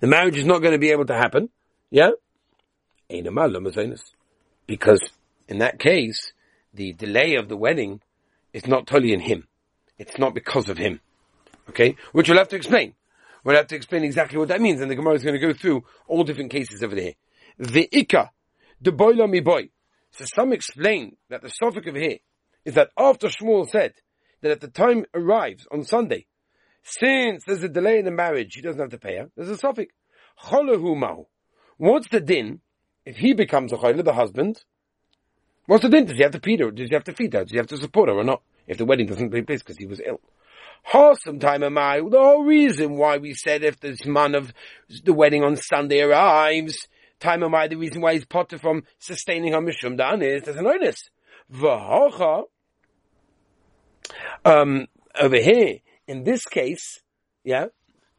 the 0.00 0.06
marriage 0.06 0.38
is 0.38 0.44
not 0.44 0.60
going 0.60 0.72
to 0.72 0.78
be 0.78 0.90
able 0.90 1.06
to 1.06 1.14
happen. 1.14 1.50
Yeah? 1.90 2.10
Eina 3.10 3.32
Mala 3.32 3.58
Mazonis. 3.58 4.02
Because 4.66 5.00
in 5.48 5.58
that 5.58 5.78
case, 5.78 6.32
the 6.72 6.92
delay 6.92 7.34
of 7.34 7.48
the 7.48 7.56
wedding 7.56 8.00
is 8.52 8.66
not 8.66 8.86
totally 8.86 9.12
in 9.12 9.20
him. 9.20 9.48
It's 9.98 10.18
not 10.18 10.34
because 10.34 10.68
of 10.68 10.78
him. 10.78 11.00
Okay? 11.70 11.96
Which 12.12 12.28
we'll 12.28 12.38
have 12.38 12.48
to 12.48 12.56
explain. 12.56 12.94
We'll 13.44 13.56
have 13.56 13.68
to 13.68 13.76
explain 13.76 14.04
exactly 14.04 14.38
what 14.38 14.48
that 14.48 14.60
means, 14.60 14.80
and 14.80 14.90
the 14.90 14.96
Gemara 14.96 15.14
is 15.14 15.22
going 15.22 15.38
to 15.38 15.46
go 15.46 15.52
through 15.52 15.84
all 16.06 16.24
different 16.24 16.50
cases 16.50 16.82
over 16.82 16.94
there. 16.94 17.14
The 17.58 17.88
Ika, 17.92 18.30
the 18.80 18.92
boiler 18.92 19.28
mi 19.28 19.40
boy. 19.40 19.70
So 20.10 20.24
some 20.24 20.52
explain 20.52 21.16
that 21.28 21.42
the 21.42 21.48
suffix 21.48 21.86
of 21.86 21.94
here 21.94 22.18
is 22.64 22.74
that 22.74 22.90
after 22.98 23.28
Shmuel 23.28 23.68
said 23.68 23.94
that 24.40 24.50
at 24.50 24.60
the 24.60 24.68
time 24.68 25.04
arrives 25.14 25.66
on 25.70 25.84
Sunday, 25.84 26.26
since 26.82 27.44
there's 27.44 27.62
a 27.62 27.68
delay 27.68 27.98
in 27.98 28.04
the 28.04 28.10
marriage, 28.10 28.54
he 28.54 28.62
doesn't 28.62 28.80
have 28.80 28.90
to 28.90 28.98
pay 28.98 29.16
her. 29.16 29.30
There's 29.36 29.50
a 29.50 29.56
suffix. 29.56 29.92
Cholahu 30.42 31.26
What's 31.76 32.08
the 32.08 32.20
din 32.20 32.60
if 33.04 33.16
he 33.16 33.32
becomes 33.34 33.72
a 33.72 33.76
chayla, 33.76 34.04
the 34.04 34.12
husband? 34.12 34.62
What's 35.66 35.82
the 35.82 35.88
din? 35.88 36.06
Does 36.06 36.16
he 36.16 36.22
have 36.22 36.32
to 36.32 36.40
feed 36.40 36.60
her? 36.60 36.70
Does 36.70 36.88
he 36.88 36.94
have 36.94 37.04
to 37.04 37.12
feed 37.12 37.32
her? 37.34 37.42
Does 37.44 37.52
he 37.52 37.58
have 37.58 37.66
to 37.68 37.76
support 37.76 38.08
her 38.08 38.14
or 38.14 38.24
not? 38.24 38.42
If 38.66 38.78
the 38.78 38.84
wedding 38.84 39.06
doesn't 39.06 39.30
take 39.30 39.46
place 39.46 39.62
because 39.62 39.78
he 39.78 39.86
was 39.86 40.00
ill. 40.04 40.20
Wholesome 40.84 41.38
time 41.38 41.62
am 41.62 41.76
I. 41.76 42.00
The 42.00 42.18
whole 42.18 42.44
reason 42.44 42.96
why 42.96 43.18
we 43.18 43.34
said 43.34 43.62
if 43.62 43.80
this 43.80 44.06
man 44.06 44.34
of 44.34 44.52
the 45.04 45.12
wedding 45.12 45.44
on 45.44 45.56
Sunday 45.56 46.00
arrives, 46.00 46.88
time 47.20 47.42
am 47.42 47.54
I, 47.54 47.68
the 47.68 47.76
reason 47.76 48.00
why 48.00 48.14
he's 48.14 48.24
potter 48.24 48.58
from 48.58 48.84
sustaining 48.98 49.52
her 49.52 49.60
mishum 49.60 49.96
dan 49.96 50.22
is 50.22 50.42
there's 50.44 50.56
an 50.56 50.66
onus. 50.66 51.10
V'hocha, 51.52 52.44
um, 54.44 54.86
over 55.18 55.36
here, 55.36 55.78
in 56.06 56.24
this 56.24 56.44
case, 56.44 57.02
yeah, 57.44 57.66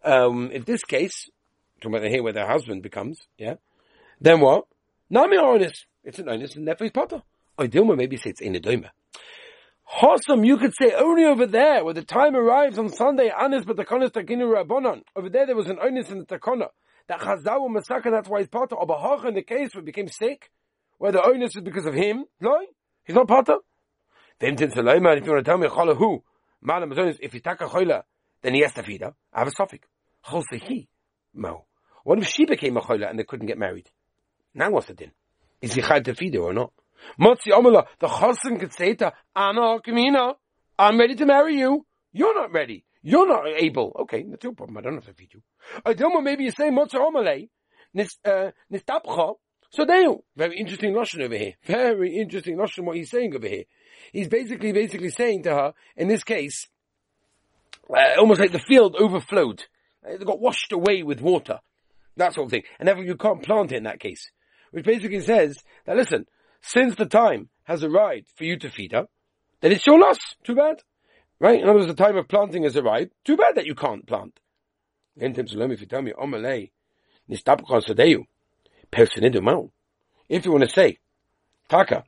um, 0.04 0.52
in 0.52 0.64
this 0.64 0.84
case, 0.84 1.30
talking 1.82 1.98
about 1.98 2.10
here 2.10 2.24
where 2.24 2.34
the 2.34 2.46
husband 2.46 2.84
becomes, 2.84 3.20
yeah, 3.38 3.56
then 4.22 4.42
what? 4.42 4.66
Nami 5.10 5.38
onus. 5.38 5.86
It's 6.04 6.20
an 6.20 6.30
onus 6.30 6.56
and 6.56 6.68
therefore 6.68 6.86
he's 6.86 6.92
potter. 6.92 7.24
Dilma 7.58 7.98
maybe 7.98 8.18
say 8.18 8.30
it's 8.30 8.42
in 8.42 8.56
a 8.56 8.60
doma. 8.60 8.90
Hossam, 9.92 10.46
you 10.46 10.58
could 10.58 10.74
say 10.80 10.94
only 10.94 11.26
over 11.26 11.48
there, 11.48 11.84
where 11.84 11.94
the 11.94 12.04
time 12.04 12.36
arrives 12.36 12.78
on 12.78 12.90
Sunday, 12.90 13.32
Anis 13.36 13.66
but 13.66 13.78
Takonis 13.78 14.12
Takinu 14.12 14.46
Rabbanon. 14.54 15.02
Over 15.16 15.30
there, 15.30 15.48
there 15.48 15.56
was 15.56 15.68
an 15.68 15.80
onus 15.82 16.10
in 16.10 16.20
the 16.20 16.26
Takona. 16.26 16.68
That 17.08 17.20
Chazal 17.20 17.68
Masaka, 17.70 18.12
that's 18.12 18.30
why 18.30 18.40
he's 18.40 18.48
part 18.48 18.72
of 18.72 19.26
in 19.26 19.34
the 19.34 19.42
case 19.42 19.74
where 19.74 19.82
he 19.82 19.86
became 19.86 20.08
sick, 20.08 20.52
where 21.00 21.12
the 21.12 21.24
onus 21.26 21.56
is 21.56 21.64
because 21.64 21.88
of 21.88 21.96
him. 21.96 22.26
No, 22.40 22.60
he's 23.04 23.16
not 23.16 23.28
part 23.28 23.50
of. 23.50 23.62
Then 24.40 24.58
Suleiman, 24.58 25.18
if 25.18 25.26
you 25.26 25.32
want 25.32 25.44
to 25.44 25.50
tell 25.50 25.58
me, 25.58 25.68
Chala 25.68 25.98
who? 25.98 26.24
Malam 26.62 26.94
if 27.20 27.34
he 27.34 27.40
taka 27.40 27.68
choila, 27.68 28.04
then 28.42 28.54
he 28.54 28.62
has 28.62 28.74
to 28.74 28.84
feed 28.84 29.02
her. 29.02 29.14
I 29.34 29.40
have 29.40 29.48
a. 29.48 29.52
Chol 29.52 30.44
he. 30.62 30.88
Mo. 31.34 31.66
What 32.04 32.20
if 32.20 32.28
she 32.28 32.46
became 32.46 32.78
a 32.78 32.82
choila 32.82 33.10
and 33.10 33.18
they 33.18 33.24
couldn't 33.24 33.48
get 33.48 33.58
married? 33.58 33.90
Now 34.54 34.72
what's 34.72 34.88
the 34.88 34.94
din? 34.94 35.12
Is 35.62 35.74
he 35.74 35.82
chayv 35.82 36.04
to 36.06 36.16
feed 36.16 36.36
her 36.36 36.42
or 36.42 36.54
not? 36.54 36.72
Motzi 37.20 37.52
Omala, 37.52 37.86
the 38.00 38.08
Chosin 38.08 38.60
to 38.98 39.14
Anna 39.36 39.80
Kamina, 39.80 40.36
I'm 40.78 41.00
ready 41.00 41.16
to 41.16 41.26
marry 41.26 41.56
you. 41.58 41.86
You're 42.12 42.36
not 42.36 42.52
ready. 42.52 42.86
You're 43.02 43.28
not 43.28 43.46
able. 43.48 43.96
Okay, 44.02 44.26
that's 44.30 44.44
your 44.44 44.54
problem. 44.54 44.78
I 44.78 44.82
don't 44.82 44.96
have 44.96 45.06
to 45.06 45.14
feed 45.14 45.34
you. 45.34 45.42
I 45.86 45.94
don't 45.94 46.14
know, 46.14 46.22
maybe 46.22 46.44
you 46.44 46.52
say 46.52 46.70
Motzi 46.70 46.96
Omale, 46.96 47.50
Nistapcha. 47.96 49.36
So 49.72 49.86
there 49.86 50.02
you, 50.02 50.24
very 50.36 50.58
interesting 50.58 50.94
notion 50.94 51.22
over 51.22 51.38
here. 51.38 51.54
Very 51.64 52.18
interesting 52.18 52.58
notion 52.58 52.86
what 52.86 52.98
he's 52.98 53.12
saying 53.12 53.36
over 53.36 53.48
here. 53.48 53.66
He's 54.12 54.28
basically, 54.28 54.72
basically 54.72 55.10
saying 55.10 55.44
to 55.44 55.52
her, 55.52 55.74
in 55.96 56.08
this 56.08 56.24
case, 56.24 56.68
uh, 57.90 58.20
almost 58.20 58.40
like 58.40 58.52
the 58.52 58.60
field 58.60 58.96
overflowed. 59.00 59.66
It 60.04 60.26
got 60.26 60.40
washed 60.40 60.72
away 60.72 61.04
with 61.04 61.22
water. 61.22 61.60
That 62.18 62.34
sort 62.34 62.46
of 62.46 62.52
thing. 62.52 62.64
And 62.80 62.88
therefore 62.88 63.04
you 63.04 63.16
can't 63.16 63.44
plant 63.44 63.72
it 63.72 63.78
in 63.78 63.84
that 63.84 64.00
case. 64.00 64.32
Which 64.72 64.86
basically 64.86 65.22
says 65.22 65.64
that 65.86 65.96
listen, 65.96 66.26
since 66.62 66.96
the 66.96 67.06
time 67.06 67.50
has 67.64 67.84
arrived 67.84 68.28
for 68.36 68.44
you 68.44 68.58
to 68.58 68.70
feed 68.70 68.92
her, 68.92 69.08
then 69.62 69.72
it's 69.72 69.86
your 69.86 70.00
loss. 70.00 70.18
Too 70.44 70.56
bad. 70.56 70.82
Right? 71.40 71.62
In 71.62 71.70
other 71.70 71.80
words, 71.80 71.88
the 71.88 71.94
time 71.94 72.18
of 72.18 72.28
planting 72.28 72.64
has 72.64 72.76
arrived. 72.76 73.12
Too 73.24 73.38
bad 73.38 73.56
that 73.56 73.66
you 73.66 73.76
can't 73.76 74.06
plant. 74.06 74.40
If 75.16 75.38
you 75.38 75.88
tell 75.88 76.02
me, 76.02 76.12
if 80.30 80.46
you 80.46 80.52
want 80.52 80.64
to 80.64 80.70
say, 80.70 80.98
Taka, 81.70 82.04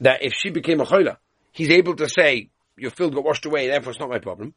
that 0.00 0.22
if 0.22 0.32
she 0.34 0.50
became 0.50 0.80
a 0.80 0.84
choila, 0.84 1.16
he's 1.52 1.70
able 1.70 1.96
to 1.96 2.08
say, 2.08 2.50
your 2.76 2.90
field 2.90 3.14
got 3.14 3.24
washed 3.24 3.46
away, 3.46 3.68
therefore 3.68 3.92
it's 3.92 4.00
not 4.00 4.08
my 4.08 4.18
problem. 4.18 4.54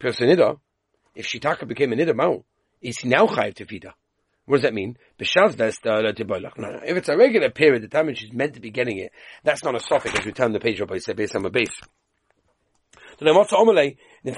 If 0.00 1.26
she 1.26 1.38
Taka 1.38 1.66
became 1.66 1.92
a 1.92 1.96
nida 1.96 2.14
mao, 2.14 2.44
is 2.82 2.98
he 2.98 3.08
now 3.08 3.26
chayiv 3.26 3.54
to 3.54 3.64
feed 3.66 3.84
her? 3.84 3.94
What 4.46 4.56
does 4.56 4.62
that 4.62 4.74
mean? 4.74 4.96
No, 5.18 5.26
If 5.26 6.96
it's 6.96 7.08
a 7.08 7.16
regular 7.16 7.50
period, 7.50 7.82
the 7.82 7.88
time 7.88 8.06
when 8.06 8.14
she's 8.14 8.32
meant 8.32 8.54
to 8.54 8.60
be 8.60 8.70
getting 8.70 8.98
it, 8.98 9.12
that's 9.42 9.64
not 9.64 9.74
a 9.74 9.80
suffix 9.80 10.18
as 10.18 10.26
we 10.26 10.32
turn 10.32 10.52
the 10.52 10.60
page 10.60 10.80
up 10.80 10.88
by 10.88 10.98
based 11.14 11.34
on 11.34 11.46
a 11.46 11.50
base. 11.50 11.72
So 13.18 13.24
then 13.24 13.34
what's 13.36 13.52
omele? 13.52 13.96
You 14.24 14.32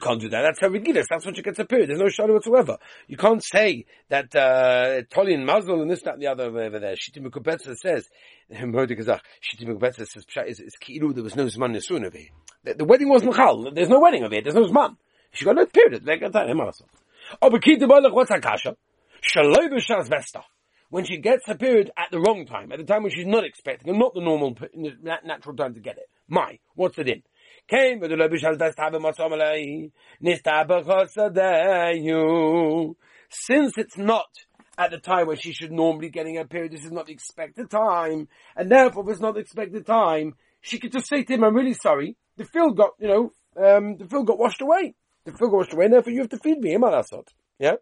can't 0.00 0.20
do 0.20 0.28
that. 0.28 0.42
That's 0.42 0.62
a 0.62 0.70
regular. 0.70 1.02
That's 1.08 1.24
when 1.24 1.34
she 1.34 1.42
gets 1.42 1.58
a 1.58 1.64
period. 1.64 1.90
There's 1.90 2.00
no 2.00 2.08
shadow 2.08 2.34
whatsoever. 2.34 2.78
You 3.06 3.16
can't 3.16 3.42
say 3.42 3.86
that 4.08 4.34
uh 4.34 5.02
Toli 5.10 5.34
and 5.34 5.46
Mazel 5.46 5.80
and 5.80 5.90
this, 5.90 6.02
that, 6.02 6.14
and 6.14 6.22
the 6.22 6.26
other 6.26 6.44
over 6.44 6.78
there. 6.78 6.96
Shita 6.96 7.24
Mekubetzes 7.24 7.76
says, 7.76 8.08
Shita 8.52 8.74
Mekubetzes 9.62 10.08
says, 10.08 10.26
is, 10.48 10.60
is 10.60 10.76
Ki'ilu, 10.80 11.14
there 11.14 11.22
was 11.22 11.36
no 11.36 11.44
Zman 11.44 11.76
Nisun 11.76 12.04
over 12.04 12.18
here. 12.18 12.28
The, 12.64 12.74
the 12.74 12.84
wedding 12.84 13.08
wasn't 13.08 13.36
Chal. 13.36 13.70
There's 13.72 13.88
no 13.88 14.00
wedding 14.00 14.24
over 14.24 14.34
here. 14.34 14.42
There's 14.42 14.56
no 14.56 14.66
Zman. 14.66 14.96
She 15.32 15.44
got 15.44 15.56
no 15.56 15.66
period. 15.66 16.08
Oh, 17.40 17.50
but 17.50 18.14
what's 18.14 18.30
Akasha? 18.30 18.76
Shaloi 19.24 19.70
b'shas 19.70 20.08
vesta. 20.08 20.42
When 20.90 21.04
she 21.04 21.16
gets 21.16 21.46
her 21.46 21.56
period 21.56 21.90
at 21.96 22.10
the 22.10 22.20
wrong 22.20 22.46
time, 22.46 22.70
at 22.70 22.78
the 22.78 22.84
time 22.84 23.02
when 23.02 23.10
she's 23.10 23.26
not 23.26 23.44
expecting, 23.44 23.88
and 23.88 23.98
not 23.98 24.14
the 24.14 24.20
normal, 24.20 24.56
natural 25.24 25.56
time 25.56 25.74
to 25.74 25.80
get 25.80 25.96
it. 25.96 26.08
My, 26.28 26.58
what's 26.74 26.98
it 26.98 27.08
in? 27.08 27.22
Came 27.68 28.00
with 28.00 28.10
the 28.10 28.16
b'shas 28.16 28.58
vesta 28.58 28.90
Since 33.30 33.78
it's 33.78 33.96
not 33.96 34.28
at 34.76 34.90
the 34.90 34.98
time 34.98 35.26
when 35.26 35.36
she 35.36 35.52
should 35.52 35.72
normally 35.72 36.10
getting 36.10 36.36
her 36.36 36.44
period, 36.44 36.72
this 36.72 36.84
is 36.84 36.92
not 36.92 37.06
the 37.06 37.12
expected 37.12 37.70
time, 37.70 38.28
and 38.54 38.70
therefore 38.70 39.04
if 39.04 39.12
it's 39.12 39.20
not 39.20 39.34
the 39.34 39.40
expected 39.40 39.86
time, 39.86 40.34
she 40.60 40.78
could 40.78 40.92
just 40.92 41.08
say 41.08 41.22
to 41.22 41.34
him, 41.34 41.44
I'm 41.44 41.54
really 41.54 41.74
sorry, 41.74 42.16
the 42.36 42.44
field 42.44 42.76
got, 42.76 42.90
you 42.98 43.08
know, 43.08 43.32
um, 43.56 43.96
the 43.96 44.06
field 44.06 44.26
got 44.26 44.38
washed 44.38 44.60
away. 44.60 44.94
The 45.24 45.32
food 45.32 45.52
washed 45.52 45.72
away, 45.72 45.86
and 45.86 45.94
therefore 45.94 46.12
you 46.12 46.20
have 46.20 46.28
to 46.30 46.38
feed 46.38 46.58
me. 46.58 46.76
Yeah? 47.58 47.76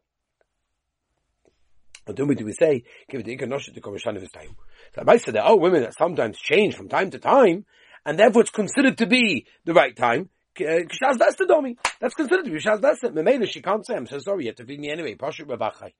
Do 2.07 2.27
we, 2.27 2.35
do 2.35 2.45
we 2.45 2.53
say, 2.53 2.83
give 3.09 3.21
it 3.21 3.27
the 3.27 3.37
to 3.37 4.21
his 4.21 4.31
time? 4.33 4.57
So 4.95 5.05
I 5.07 5.17
said 5.19 5.35
there 5.35 5.43
are 5.43 5.57
women 5.57 5.83
that 5.83 5.91
oh, 5.91 6.05
sometimes 6.05 6.39
change 6.39 6.75
from 6.75 6.89
time 6.89 7.11
to 7.11 7.19
time, 7.19 7.65
and 8.05 8.19
therefore 8.19 8.43
it's 8.43 8.51
considered 8.51 8.99
to 8.99 9.07
be 9.07 9.47
the 9.65 9.73
right 9.73 9.97
time. 9.97 10.29
Uh, 10.61 10.85
Kshaz 10.85 11.19
Vesta 11.19 11.47
Domi. 11.47 11.77
That's 12.01 12.15
considered 12.15 12.45
to 12.47 12.51
be 12.51 12.59
Kshaz 12.59 12.83
Vesta. 12.83 13.09
Memela, 13.11 13.47
she 13.49 13.63
can't 13.63 13.87
say, 13.87 13.95
I'm 13.95 14.07
so 14.07 14.19
sorry, 14.19 14.45
you 14.45 14.51
have 14.51 14.57
to 14.57 14.67
feed 14.67 14.81
me 14.81 14.91
anyway. 14.91 15.15
Pashu 15.15 15.49
Rav 15.49 15.61
Achai. 15.61 15.93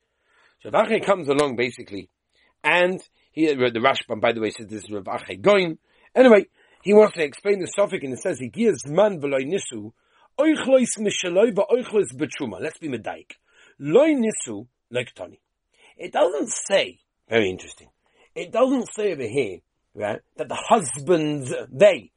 So 0.63 0.71
Rav 0.71 0.89
Achai 0.89 1.05
comes 1.05 1.29
along 1.29 1.57
basically, 1.57 2.09
and 2.65 3.01
he, 3.31 3.49
uh, 3.49 3.55
the 3.55 3.79
Rashbam, 3.79 4.21
by 4.21 4.33
the 4.33 4.41
way, 4.41 4.51
says 4.51 4.67
this 4.67 4.83
is 4.85 4.91
Rav 4.91 5.05
Achai 5.05 5.41
going. 5.41 5.79
Anyway, 6.15 6.47
he 6.83 6.93
wants 6.93 7.15
to 7.15 7.23
explain 7.23 7.61
the 7.61 7.67
suffix 7.67 8.03
and 8.03 8.13
it 8.13 8.19
says, 8.19 8.41
he 8.41 8.49
gives 8.49 8.87
man 8.87 9.21
v'loy 9.21 9.47
nisu, 9.47 9.93
oichlois 10.39 10.99
mishaloi 10.99 11.53
v'oichlois 11.53 12.13
betruma. 12.15 12.61
Let's 12.61 12.79
be 12.79 12.89
medaik. 12.89 13.35
Loy 13.79 14.15
nisu, 14.15 14.67
like 14.91 15.15
Tony. 15.15 15.42
It 16.03 16.13
doesn't 16.13 16.51
say, 16.69 16.99
very 17.29 17.49
interesting, 17.49 17.87
it 18.35 18.51
doesn't 18.51 18.93
say 18.93 19.13
over 19.13 19.23
here, 19.23 19.59
right, 19.95 20.21
that 20.37 20.49
the 20.49 20.57
husbands, 20.57 21.55
they, 21.71 22.11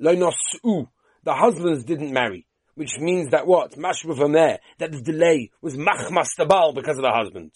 loinosu, 0.00 0.88
the 1.22 1.34
husbands 1.34 1.84
didn't 1.84 2.14
marry. 2.14 2.46
Which 2.76 2.98
means 2.98 3.32
that 3.32 3.46
what? 3.46 3.72
There, 3.72 4.58
that 4.78 4.90
the 4.90 5.02
delay 5.02 5.50
was 5.60 5.76
machmas 5.76 6.28
tabal 6.38 6.74
because 6.74 6.96
of 6.96 7.02
the 7.02 7.12
husband. 7.12 7.52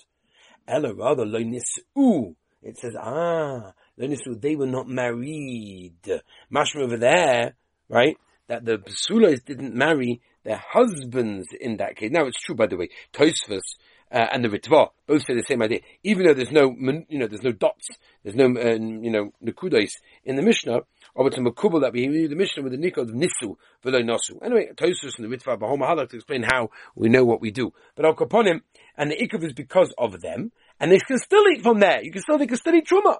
Ella 0.68 0.92
rather, 0.92 1.24
loinisu. 1.24 2.34
It 2.62 2.76
says, 2.76 2.94
ah, 3.00 3.72
loinisu, 3.98 4.38
they 4.38 4.56
were 4.56 4.66
not 4.66 4.86
married. 4.86 5.94
Mashma 6.52 6.82
over 6.82 6.98
there, 6.98 7.54
right, 7.88 8.18
that 8.48 8.66
the 8.66 8.76
Basulas 8.76 9.42
didn't 9.42 9.74
marry 9.74 10.20
their 10.44 10.62
husbands 10.62 11.48
in 11.58 11.78
that 11.78 11.96
case. 11.96 12.10
Now 12.12 12.26
it's 12.26 12.40
true, 12.42 12.54
by 12.54 12.66
the 12.66 12.76
way, 12.76 12.90
Tosfos 13.14 13.76
uh, 14.12 14.26
and 14.32 14.44
the 14.44 14.48
Ritva 14.48 14.90
both 15.06 15.24
say 15.24 15.34
the 15.34 15.44
same 15.46 15.62
idea. 15.62 15.80
Even 16.02 16.26
though 16.26 16.34
there's 16.34 16.50
no, 16.50 16.74
you 17.08 17.18
know, 17.18 17.26
there's 17.26 17.42
no 17.42 17.52
dots, 17.52 17.88
there's 18.22 18.36
no, 18.36 18.46
uh, 18.46 18.74
you 18.74 19.10
know, 19.10 19.32
nekudos 19.44 19.92
in 20.24 20.36
the 20.36 20.42
Mishnah, 20.42 20.80
or 21.14 21.26
it's 21.28 21.36
a 21.36 21.40
makubal 21.40 21.80
that 21.82 21.92
we 21.92 22.08
read 22.08 22.30
the 22.30 22.36
Mishnah 22.36 22.62
with 22.62 22.72
the 22.72 22.78
nikod 22.78 23.08
of 23.08 23.14
nisu 23.14 23.56
v'lo 23.84 24.02
nasu. 24.02 24.42
Anyway, 24.42 24.70
Tosfos 24.76 25.18
and 25.18 25.30
the 25.30 25.36
Ritva 25.36 25.58
Bahom 25.58 25.80
Halak 25.80 26.10
to 26.10 26.16
explain 26.16 26.42
how 26.42 26.70
we 26.94 27.08
know 27.08 27.24
what 27.24 27.40
we 27.40 27.50
do. 27.50 27.72
But 27.94 28.04
Al 28.04 28.14
Kaponim, 28.14 28.62
and 28.96 29.10
the 29.10 29.16
ikav 29.16 29.44
is 29.44 29.52
because 29.52 29.92
of 29.98 30.20
them, 30.20 30.52
and 30.78 30.92
they 30.92 30.98
can 30.98 31.18
still 31.18 31.46
eat 31.48 31.62
from 31.62 31.80
there. 31.80 32.02
You 32.02 32.12
can 32.12 32.22
still, 32.22 32.38
they 32.38 32.46
can 32.46 32.56
still 32.56 32.74
eat 32.74 32.86
truma. 32.86 33.18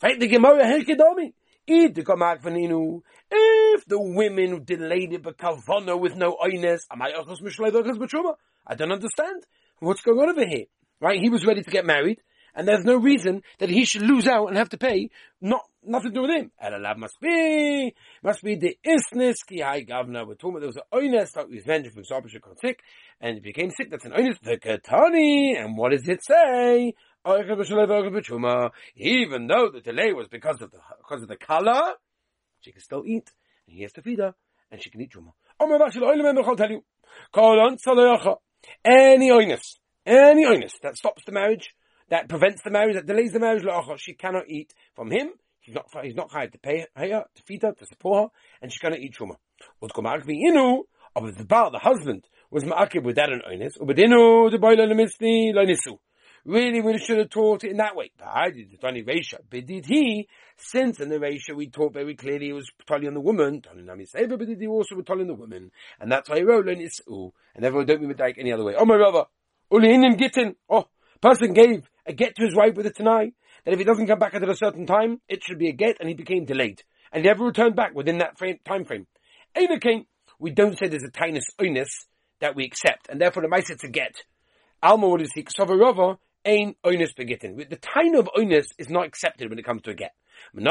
Fight 0.00 0.18
the 0.18 0.26
Gemara 0.26 0.64
Herkedomi. 0.64 1.32
If 1.64 1.94
the 3.86 4.00
women 4.00 4.64
delayed 4.64 5.12
it 5.12 5.22
but 5.22 5.38
kavana 5.38 5.96
with 5.98 6.16
no 6.16 6.36
oines, 6.44 6.80
I 8.66 8.74
don't 8.74 8.92
understand. 8.92 9.46
What's 9.82 10.02
going 10.02 10.20
on 10.20 10.30
over 10.30 10.46
here? 10.46 10.66
Right? 11.00 11.20
He 11.20 11.28
was 11.28 11.44
ready 11.44 11.60
to 11.60 11.70
get 11.70 11.84
married, 11.84 12.20
and 12.54 12.68
there's 12.68 12.84
no 12.84 12.94
reason 12.94 13.42
that 13.58 13.68
he 13.68 13.84
should 13.84 14.02
lose 14.02 14.28
out 14.28 14.46
and 14.46 14.56
have 14.56 14.68
to 14.68 14.78
pay 14.78 15.10
not 15.40 15.62
nothing 15.82 16.12
to 16.12 16.14
do 16.14 16.22
with 16.22 16.30
him. 16.30 16.52
Elalav 16.64 16.98
must 16.98 17.18
be 17.20 17.92
must 18.22 18.44
be 18.44 18.54
the 18.54 18.78
isness 18.86 19.44
ki 19.44 19.58
high 19.58 19.80
governor. 19.80 20.24
We're 20.24 20.34
talking 20.34 20.58
about 20.58 20.60
there 20.60 20.68
was 20.68 20.76
an 20.76 20.84
oines 20.94 21.32
that 21.32 21.50
was 21.50 21.64
vengeance 21.64 21.94
from 21.94 22.04
Sabbath 22.04 22.30
got 22.40 22.60
sick, 22.60 22.78
and 23.20 23.34
he 23.34 23.40
became 23.40 23.70
sick. 23.70 23.90
That's 23.90 24.04
an 24.04 24.12
oines 24.12 24.38
the 24.40 24.56
katani. 24.56 25.60
And 25.60 25.76
what 25.76 25.90
does 25.90 26.08
it 26.08 26.24
say? 26.24 26.94
Even 27.26 27.48
though 29.48 29.70
the 29.72 29.80
delay 29.82 30.12
was 30.12 30.28
because 30.28 30.62
of 30.62 30.70
the 30.70 30.78
because 30.98 31.22
of 31.22 31.28
the 31.28 31.36
color, 31.36 31.94
she 32.60 32.70
can 32.70 32.80
still 32.80 33.02
eat, 33.04 33.32
and 33.66 33.74
he 33.74 33.82
has 33.82 33.90
to 33.94 34.02
feed 34.02 34.20
her, 34.20 34.36
and 34.70 34.80
she 34.80 34.90
can 34.90 35.00
eat 35.00 35.10
truma. 35.10 35.32
Any 38.84 39.30
oinus, 39.30 39.78
any 40.06 40.44
oinus 40.44 40.72
that 40.82 40.96
stops 40.96 41.24
the 41.24 41.32
marriage, 41.32 41.74
that 42.08 42.28
prevents 42.28 42.62
the 42.62 42.70
marriage, 42.70 42.94
that 42.96 43.06
delays 43.06 43.32
the 43.32 43.40
marriage, 43.40 43.64
oh, 43.68 43.96
she 43.96 44.14
cannot 44.14 44.48
eat 44.48 44.72
from 44.94 45.10
him. 45.10 45.30
He's 45.60 45.74
not, 45.74 45.86
he's 46.02 46.16
not 46.16 46.30
hired 46.32 46.52
to 46.52 46.58
pay 46.58 46.86
her, 46.94 47.24
to 47.34 47.42
feed 47.46 47.62
her, 47.62 47.72
to 47.72 47.86
support 47.86 48.24
her, 48.24 48.28
and 48.60 48.72
she 48.72 48.78
cannot 48.80 48.98
eat 48.98 49.14
truma. 49.14 49.36
Of 51.14 51.36
the 51.36 51.44
bar, 51.44 51.70
the 51.70 51.78
husband, 51.78 52.24
was 52.50 52.64
ma'akib 52.64 53.02
with 53.04 53.16
that 53.16 53.30
an 53.30 53.42
oinus, 53.48 53.78
ubedinu, 53.78 54.50
the 54.50 54.58
boiler 54.58 54.86
lemisti, 54.86 55.52
nisu. 55.54 55.98
Really, 56.44 56.80
we 56.80 56.98
should 56.98 57.18
have 57.18 57.30
taught 57.30 57.62
it 57.62 57.70
in 57.70 57.76
that 57.76 57.94
way. 57.94 58.10
But 58.18 59.66
did 59.66 59.86
he, 59.86 60.28
since 60.56 60.98
in 60.98 61.08
the 61.08 61.18
Resha 61.18 61.54
we 61.54 61.68
taught 61.68 61.92
very 61.92 62.16
clearly 62.16 62.48
it 62.48 62.52
was 62.52 62.68
telling 62.84 63.06
on 63.06 63.14
the 63.14 63.20
woman, 63.20 63.60
telling 63.60 63.86
Nami 63.86 64.06
Seba, 64.06 64.36
but 64.36 64.48
did 64.48 64.60
he 64.60 64.66
also 64.66 64.96
was 64.96 65.04
telling 65.04 65.28
the 65.28 65.34
woman? 65.34 65.70
And 66.00 66.10
that's 66.10 66.28
why 66.28 66.38
he 66.38 66.42
wrote, 66.42 66.68
and 66.68 66.82
it's, 66.82 67.00
ooh, 67.08 67.32
and 67.54 67.64
everyone 67.64 67.86
don't 67.86 68.02
mean 68.02 68.14
like 68.18 68.38
any 68.38 68.52
other 68.52 68.64
way. 68.64 68.74
Oh 68.76 68.84
my 68.84 68.96
brother, 68.96 69.26
Ulihinim 69.72 70.18
Gittin, 70.18 70.56
oh, 70.68 70.88
person 71.20 71.52
gave 71.52 71.88
a 72.06 72.12
get 72.12 72.34
to 72.34 72.44
his 72.44 72.56
wife 72.56 72.74
with 72.74 72.86
it 72.86 72.96
tonight, 72.96 73.34
that 73.64 73.72
if 73.72 73.78
he 73.78 73.84
doesn't 73.84 74.08
come 74.08 74.18
back 74.18 74.34
at 74.34 74.42
a 74.42 74.56
certain 74.56 74.86
time, 74.86 75.20
it 75.28 75.44
should 75.44 75.58
be 75.58 75.68
a 75.68 75.72
get, 75.72 75.98
and 76.00 76.08
he 76.08 76.14
became 76.16 76.44
delayed. 76.44 76.82
And 77.12 77.22
he 77.22 77.28
never 77.28 77.44
returned 77.44 77.76
back 77.76 77.94
within 77.94 78.18
that 78.18 78.36
frame, 78.36 78.58
time 78.64 78.84
frame. 78.84 79.06
Either 79.56 79.78
came, 79.78 80.06
we 80.40 80.50
don't 80.50 80.76
say 80.76 80.88
there's 80.88 81.04
a 81.04 81.10
tinus 81.10 81.44
oinus 81.60 82.06
that 82.40 82.56
we 82.56 82.64
accept, 82.64 83.08
and 83.08 83.20
therefore 83.20 83.42
the 83.42 83.48
mice 83.48 83.70
it's 83.70 83.84
a 83.84 83.88
get. 83.88 84.24
Alma, 84.82 85.08
what 85.08 85.22
is 85.22 85.30
he? 85.32 85.46
Ain 86.44 86.74
oinus 86.84 87.14
begitin. 87.14 87.56
The 87.56 87.76
time 87.76 88.14
of 88.14 88.28
oinus 88.36 88.66
is 88.78 88.90
not 88.90 89.06
accepted 89.06 89.48
when 89.48 89.58
it 89.58 89.64
comes 89.64 89.82
to 89.82 89.90
a 89.90 89.94
get. 89.94 90.12
If 90.54 90.64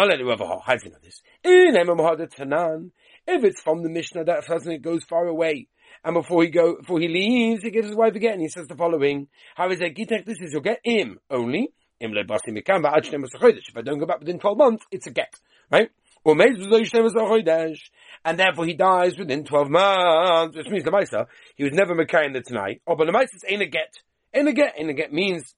it's 3.44 3.62
from 3.62 3.84
the 3.84 3.90
Mishnah 3.90 4.26
that 4.26 4.46
person 4.46 4.82
goes 4.82 5.04
far 5.06 5.28
away, 5.28 5.68
and 6.04 6.14
before 6.14 6.44
he 6.44 6.50
go, 6.50 6.76
before 6.78 7.00
he 7.00 7.08
leaves, 7.08 7.64
he 7.64 7.72
gives 7.72 7.88
his 7.88 7.96
wife 7.96 8.16
a 8.16 8.20
get, 8.20 8.34
and 8.34 8.42
he 8.42 8.50
says 8.50 8.68
the 8.68 8.76
following: 8.76 9.30
How 9.56 9.70
is 9.70 9.80
it? 9.80 9.96
Gitek, 9.96 10.26
this 10.26 10.42
is 10.42 10.52
your 10.52 10.62
get 10.62 10.82
him 10.84 11.20
only. 11.30 11.72
If 12.00 12.12
I 13.78 13.82
don't 13.82 14.00
go 14.00 14.06
back 14.06 14.20
within 14.20 14.40
twelve 14.40 14.58
months, 14.58 14.86
it's 14.92 15.08
a 15.08 15.12
get, 15.12 15.36
right? 15.72 15.92
And 16.24 16.40
therefore 18.40 18.66
he 18.66 18.74
dies 18.74 19.18
within 19.18 19.44
12 19.44 19.70
months, 19.70 20.56
which 20.56 20.68
means 20.70 20.84
the 20.84 20.92
Maisa, 20.92 21.26
he 21.56 21.64
was 21.64 21.74
never 21.74 21.96
Mekayim 21.96 22.34
the 22.34 22.42
tonight. 22.42 22.82
Oh, 22.86 22.96
but 22.96 23.06
the 23.06 23.12
Maisa 23.12 23.30
ain't 23.48 23.64
a 23.64 23.66
get. 23.66 23.96
Ain't 24.34 24.48
a 24.48 24.54
get. 24.54 24.76
Ain't 24.78 24.90
a 24.92 24.94
get 24.94 25.12
means 25.12 25.56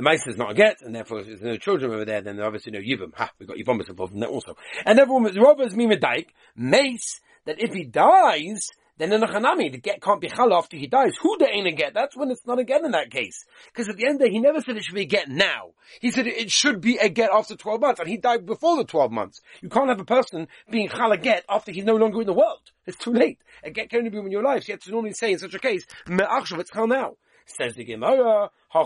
the 0.00 0.04
mice 0.04 0.26
is 0.26 0.38
not 0.38 0.52
a 0.52 0.54
get, 0.54 0.80
and 0.80 0.94
therefore 0.94 1.20
if 1.20 1.26
there's 1.26 1.42
no 1.42 1.58
children 1.58 1.92
over 1.92 2.06
there, 2.06 2.22
then 2.22 2.36
there 2.36 2.46
obviously 2.46 2.72
no 2.72 2.78
yibum. 2.78 3.14
Ha, 3.14 3.30
we 3.38 3.44
got 3.44 3.58
yivumus 3.58 3.90
involved 3.90 4.14
in 4.14 4.20
that 4.20 4.30
also. 4.30 4.56
And 4.86 4.98
therefore, 4.98 5.20
robbers 5.20 5.76
mean 5.76 5.90
daik, 5.90 6.28
mace, 6.56 7.20
that 7.44 7.60
if 7.60 7.74
he 7.74 7.84
dies, 7.84 8.62
then 8.96 9.12
in 9.12 9.20
the 9.20 9.26
Hanami, 9.26 9.70
the 9.70 9.76
get 9.76 10.00
can't 10.00 10.18
be 10.18 10.28
chal 10.28 10.54
after 10.54 10.78
he 10.78 10.86
dies. 10.86 11.12
Who 11.20 11.36
the 11.36 11.46
ain't 11.46 11.66
a 11.66 11.72
get? 11.72 11.92
That's 11.92 12.16
when 12.16 12.30
it's 12.30 12.46
not 12.46 12.58
a 12.58 12.64
get 12.64 12.82
in 12.82 12.92
that 12.92 13.10
case. 13.10 13.44
Because 13.66 13.90
at 13.90 13.98
the 13.98 14.06
end 14.06 14.14
of 14.14 14.20
the 14.20 14.24
day, 14.28 14.32
he 14.32 14.38
never 14.38 14.62
said 14.62 14.78
it 14.78 14.84
should 14.84 14.94
be 14.94 15.02
a 15.02 15.06
get 15.06 15.28
now. 15.28 15.72
He 16.00 16.10
said 16.10 16.26
it 16.26 16.50
should 16.50 16.80
be 16.80 16.96
a 16.96 17.10
get 17.10 17.28
after 17.30 17.54
12 17.54 17.78
months, 17.78 18.00
and 18.00 18.08
he 18.08 18.16
died 18.16 18.46
before 18.46 18.78
the 18.78 18.84
12 18.84 19.12
months. 19.12 19.42
You 19.60 19.68
can't 19.68 19.90
have 19.90 20.00
a 20.00 20.04
person 20.04 20.48
being 20.70 20.88
a 20.90 21.16
get 21.18 21.44
after 21.46 21.72
he's 21.72 21.84
no 21.84 21.96
longer 21.96 22.22
in 22.22 22.26
the 22.26 22.32
world. 22.32 22.70
It's 22.86 22.96
too 22.96 23.12
late. 23.12 23.38
A 23.62 23.70
get 23.70 23.90
can 23.90 23.98
only 23.98 24.10
be 24.10 24.18
when 24.18 24.32
you're 24.32 24.42
alive. 24.42 24.64
So 24.64 24.68
you 24.68 24.74
have 24.74 24.82
to 24.84 24.90
normally 24.90 25.12
say 25.12 25.32
in 25.32 25.38
such 25.38 25.52
a 25.52 25.58
case, 25.58 25.84
me'achshav, 26.08 26.58
it's 26.58 26.70
chal 26.70 26.86
now. 26.86 27.16
Says 27.44 27.74
the 27.74 27.84
Gemara, 27.84 28.50
ha 28.68 28.84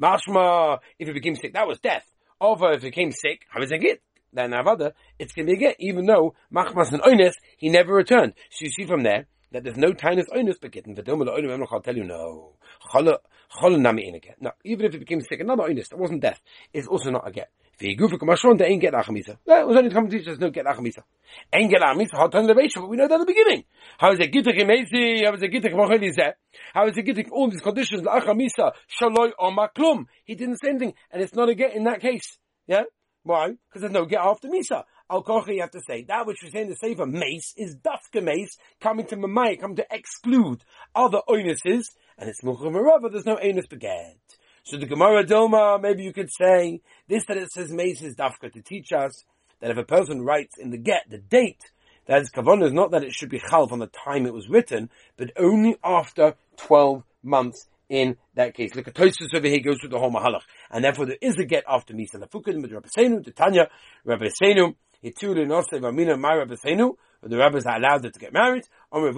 Mashma, 0.00 0.78
if 0.98 1.08
he 1.08 1.12
became 1.12 1.36
sick, 1.36 1.54
that 1.54 1.66
was 1.66 1.78
death. 1.80 2.04
Over 2.40 2.72
if 2.72 2.82
he 2.82 2.88
became 2.88 3.12
sick, 3.12 3.42
how 3.48 3.62
is 3.62 3.72
it 3.72 3.78
get? 3.78 4.00
Then 4.32 4.50
Avada, 4.50 4.92
it's 5.18 5.32
going 5.32 5.46
to 5.46 5.52
be 5.52 5.56
a 5.56 5.60
get, 5.60 5.76
even 5.80 6.06
though 6.06 6.34
Machmas 6.54 6.92
and 6.92 7.02
Oines, 7.02 7.32
he 7.56 7.68
never 7.68 7.94
returned. 7.94 8.34
So 8.50 8.64
you 8.64 8.70
see 8.70 8.86
from 8.86 9.02
there, 9.02 9.26
that 9.52 9.64
there's 9.64 9.76
no 9.76 9.92
tinus 9.92 10.28
oinus 10.30 10.60
begitten. 10.60 10.94
V'domel 10.94 11.28
oinim 11.28 11.66
I'll 11.70 11.80
tell 11.80 11.96
you 11.96 12.04
no. 12.04 12.54
Chala 12.92 13.18
nami 13.78 14.08
in 14.08 14.14
a 14.14 14.18
get. 14.18 14.40
No, 14.40 14.50
even 14.64 14.86
if 14.86 14.92
he 14.92 14.98
became 14.98 15.20
sick, 15.20 15.40
another 15.40 15.64
oinus 15.64 15.88
that 15.88 15.98
wasn't 15.98 16.22
death 16.22 16.40
is 16.72 16.86
also 16.86 17.10
not 17.10 17.26
a 17.26 17.32
get. 17.32 17.50
V'yigufu 17.80 18.18
kamashron 18.18 18.58
they 18.58 18.66
ain't 18.66 18.80
get 18.80 18.92
achamisa. 18.94 19.38
That 19.46 19.66
was 19.66 19.76
only 19.76 19.90
come 19.90 20.08
to 20.08 20.18
teach 20.18 20.28
us 20.28 20.38
no 20.38 20.50
get 20.50 20.66
achamisa. 20.66 21.02
Ain't 21.52 21.70
get 21.70 21.80
achamisa 21.80 22.12
hot 22.12 22.34
on 22.34 22.46
the 22.46 22.54
but 22.54 22.88
we 22.88 22.96
know 22.96 23.08
that 23.08 23.20
at 23.20 23.26
the 23.26 23.26
beginning. 23.26 23.64
How 23.98 24.12
is 24.12 24.20
it 24.20 24.32
gittich 24.32 24.58
imesi? 24.58 25.24
How 25.24 25.34
is 25.34 25.42
it 25.42 25.52
gittich 25.52 25.72
machel 25.72 26.32
How 26.74 26.86
is 26.86 26.96
it 26.96 27.06
gittich 27.06 27.30
all 27.30 27.50
these 27.50 27.60
conditions 27.60 28.02
achamisa 28.02 28.72
shaloi 29.00 29.32
or 29.38 29.52
maklum? 29.52 30.06
He 30.24 30.34
didn't 30.34 30.58
say 30.62 30.70
anything, 30.70 30.94
and 31.10 31.22
it's 31.22 31.34
not 31.34 31.48
a 31.48 31.54
get 31.54 31.74
in 31.74 31.84
that 31.84 32.00
case. 32.00 32.38
Yeah. 32.66 32.82
Why? 33.28 33.48
Because 33.50 33.82
there's 33.82 33.92
no 33.92 34.06
get 34.06 34.20
after 34.20 34.48
Misa. 34.48 34.84
Al 35.10 35.22
Kochi, 35.22 35.54
you 35.54 35.60
have 35.62 35.70
to 35.70 35.80
say, 35.86 36.04
that 36.08 36.26
which 36.26 36.42
we 36.42 36.50
say 36.50 36.62
in 36.62 36.68
the 36.68 36.76
Sefer 36.76 37.06
mace 37.06 37.54
is 37.56 37.76
Dafka 37.76 38.22
mace, 38.22 38.58
coming 38.80 39.06
to 39.06 39.16
Mamai, 39.16 39.58
coming 39.58 39.76
to 39.76 39.86
exclude 39.90 40.62
other 40.94 41.20
onuses, 41.28 41.84
and 42.18 42.28
it's 42.28 42.42
Mukham 42.42 42.74
there's 43.10 43.24
no 43.24 43.38
onus 43.38 43.66
beget. 43.66 44.18
So 44.64 44.76
the 44.76 44.84
Gemara 44.84 45.24
Dilma, 45.24 45.80
maybe 45.80 46.02
you 46.02 46.12
could 46.12 46.28
say, 46.30 46.82
this 47.08 47.24
that 47.26 47.38
it 47.38 47.50
says 47.50 47.72
mace 47.72 48.02
is 48.02 48.16
Dafka 48.16 48.52
to 48.52 48.60
teach 48.60 48.92
us 48.92 49.24
that 49.60 49.70
if 49.70 49.78
a 49.78 49.84
person 49.84 50.22
writes 50.22 50.58
in 50.58 50.70
the 50.70 50.76
get, 50.76 51.04
the 51.08 51.18
date, 51.18 51.70
that 52.06 52.20
is 52.20 52.30
kavanah 52.30 52.66
is 52.66 52.72
not 52.72 52.90
that 52.90 53.02
it 53.02 53.12
should 53.12 53.30
be 53.30 53.40
chal 53.50 53.66
from 53.66 53.78
the 53.78 53.86
time 53.86 54.26
it 54.26 54.34
was 54.34 54.48
written, 54.48 54.90
but 55.16 55.30
only 55.38 55.76
after 55.82 56.34
12 56.58 57.02
months 57.22 57.66
in 57.88 58.16
that 58.34 58.54
case. 58.54 58.74
Look 58.74 58.88
at 58.88 58.94
Tosfos 58.94 59.34
over 59.34 59.46
here 59.46 59.60
goes 59.60 59.78
through 59.80 59.90
the 59.90 59.98
whole 59.98 60.12
mahalach. 60.12 60.42
And 60.70 60.84
therefore 60.84 61.06
there 61.06 61.18
is 61.20 61.36
a 61.38 61.44
get 61.44 61.64
after 61.66 61.94
Misa 61.94 62.16
Lafukim 62.16 62.60
with 62.62 62.72
Rabbi 62.72 62.88
Seinu, 62.96 63.24
the 63.24 63.30
Tanya, 63.30 63.68
Rabbi 64.04 64.28
Seinu, 64.42 64.74
The 65.00 65.12
rabbis 67.36 67.66
are 67.66 67.76
allowed 67.76 68.02
to 68.02 68.10
get 68.18 68.32
married. 68.32 68.64
Of 68.90 69.14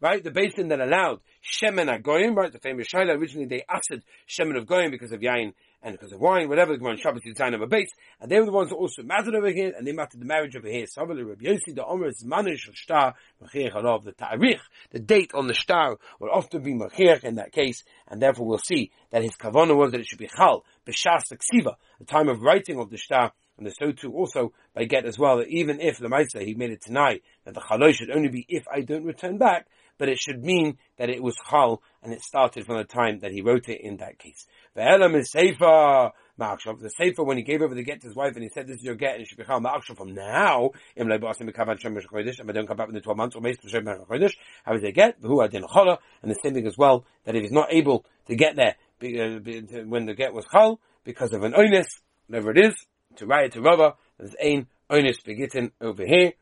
right? 0.00 0.24
The 0.24 0.30
basin 0.30 0.68
that 0.68 0.80
allowed 0.80 1.20
Shemen 1.42 1.88
Agoyim, 1.88 2.36
right? 2.36 2.52
The 2.52 2.58
famous 2.58 2.88
Shaila, 2.88 3.16
originally 3.16 3.46
they 3.46 3.64
acid 3.68 4.02
Shemen 4.28 4.58
of 4.58 4.66
Goyim 4.66 4.90
because 4.90 5.12
of 5.12 5.20
Yain 5.20 5.54
and 5.84 5.92
because 5.92 6.12
of 6.12 6.20
wine, 6.20 6.48
whatever, 6.48 6.72
the 6.72 6.78
Gemara 6.78 6.96
Shabbos 6.96 7.22
Yitzayim 7.24 7.54
of 7.54 7.60
a 7.60 7.66
base, 7.66 7.90
and 8.18 8.30
they 8.30 8.40
were 8.40 8.46
the 8.46 8.52
ones 8.52 8.70
that 8.70 8.76
also 8.76 9.02
mattered 9.02 9.34
over 9.34 9.50
here, 9.50 9.72
and 9.76 9.86
they 9.86 9.92
mattered 9.92 10.18
the 10.18 10.24
marriage 10.24 10.56
over 10.56 10.66
here. 10.66 10.86
Sabbath 10.86 11.18
Rabbi 11.18 11.44
Yossi, 11.44 11.74
the 11.74 11.84
Omer 11.84 12.06
is 12.06 12.24
Manish 12.26 12.68
of 12.68 12.74
Shtar, 12.74 13.14
Machir 13.40 13.70
of 13.70 14.04
the 14.04 14.12
Ta'arich, 14.12 14.60
the 14.90 14.98
date 14.98 15.32
on 15.34 15.46
the 15.46 15.52
Shtar 15.52 15.98
will 16.18 16.30
often 16.30 16.62
be 16.62 16.72
Machir 16.72 17.20
in 17.22 17.34
that 17.34 17.52
case, 17.52 17.84
and 18.08 18.20
therefore 18.20 18.46
we'll 18.46 18.58
see 18.58 18.92
that 19.10 19.22
his 19.22 19.36
kavanah 19.36 19.76
was 19.76 19.92
that 19.92 20.00
it 20.00 20.06
should 20.06 20.18
be 20.18 20.30
Chal, 20.34 20.64
B'Shas 20.86 21.30
Ksiva, 21.30 21.74
the 21.98 22.06
time 22.06 22.30
of 22.30 22.40
writing 22.40 22.80
of 22.80 22.88
the 22.88 22.96
Shtar, 22.96 23.32
and 23.56 23.66
the 23.66 23.70
so 23.70 23.92
too 23.92 24.12
also 24.12 24.52
by 24.74 24.84
get 24.84 25.04
as 25.04 25.18
well 25.18 25.38
that 25.38 25.48
even 25.48 25.80
if 25.80 25.98
the 25.98 26.08
Maisa 26.08 26.44
he 26.44 26.54
made 26.54 26.70
it 26.70 26.82
tonight 26.82 27.22
that 27.44 27.54
the 27.54 27.60
chalosh 27.60 27.94
should 27.94 28.10
only 28.10 28.28
be 28.28 28.44
if 28.48 28.64
I 28.72 28.80
don't 28.80 29.04
return 29.04 29.38
back, 29.38 29.66
but 29.98 30.08
it 30.08 30.18
should 30.18 30.42
mean 30.42 30.78
that 30.98 31.08
it 31.10 31.22
was 31.22 31.36
chal 31.48 31.82
and 32.02 32.12
it 32.12 32.20
started 32.20 32.66
from 32.66 32.76
the 32.78 32.84
time 32.84 33.20
that 33.20 33.32
he 33.32 33.42
wrote 33.42 33.68
it 33.68 33.80
in 33.80 33.98
that 33.98 34.18
case. 34.18 34.46
The 34.74 34.82
elam 34.82 35.14
is 35.14 35.30
sefer 35.30 36.10
ma'akshav. 36.38 36.80
The 36.80 36.90
sefer 36.90 37.22
when 37.22 37.36
he 37.36 37.44
gave 37.44 37.62
over 37.62 37.74
the 37.74 37.84
get 37.84 38.00
to 38.00 38.08
his 38.08 38.16
wife 38.16 38.32
and 38.34 38.42
he 38.42 38.48
said 38.48 38.66
this 38.66 38.78
is 38.78 38.82
your 38.82 38.96
get 38.96 39.14
and 39.14 39.22
it 39.22 39.28
should 39.28 39.38
be 39.38 39.44
ma'akshav 39.44 39.96
from 39.96 40.14
now. 40.14 40.70
Im 40.96 41.06
leibasim 41.06 41.48
mekavan 41.48 41.78
shem 41.78 41.94
chodesh 41.94 42.40
and 42.40 42.50
I 42.50 42.52
don't 42.52 42.66
come 42.66 42.76
back 42.76 42.88
in 42.88 42.94
the 42.94 43.00
twelve 43.00 43.18
months 43.18 43.36
or 43.36 43.40
meis 43.40 43.58
to 43.58 43.68
shem 43.68 43.84
chodesh. 43.84 44.34
How 44.64 44.74
is 44.74 44.82
they 44.82 44.92
get? 44.92 45.16
Who 45.22 45.40
adin 45.40 45.64
chola 45.72 45.98
and 46.22 46.30
the 46.30 46.38
same 46.42 46.54
thing 46.54 46.66
as 46.66 46.76
well 46.76 47.04
that 47.24 47.36
if 47.36 47.42
he's 47.42 47.52
not 47.52 47.72
able 47.72 48.04
to 48.26 48.34
get 48.34 48.56
there 48.56 48.74
uh, 49.02 49.84
when 49.86 50.06
the 50.06 50.14
get 50.14 50.32
was 50.32 50.44
chal 50.50 50.80
because 51.04 51.32
of 51.32 51.42
an 51.44 51.52
oinus, 51.52 51.86
whatever 52.26 52.50
it 52.50 52.58
is, 52.58 52.74
to 53.16 53.26
Raya 53.26 53.50
to 53.52 53.60
Rava, 53.60 53.94
there's 54.18 54.34
ein 54.42 54.66
onus 54.90 55.20
begitin 55.20 55.72
over 55.80 56.04
here, 56.06 56.32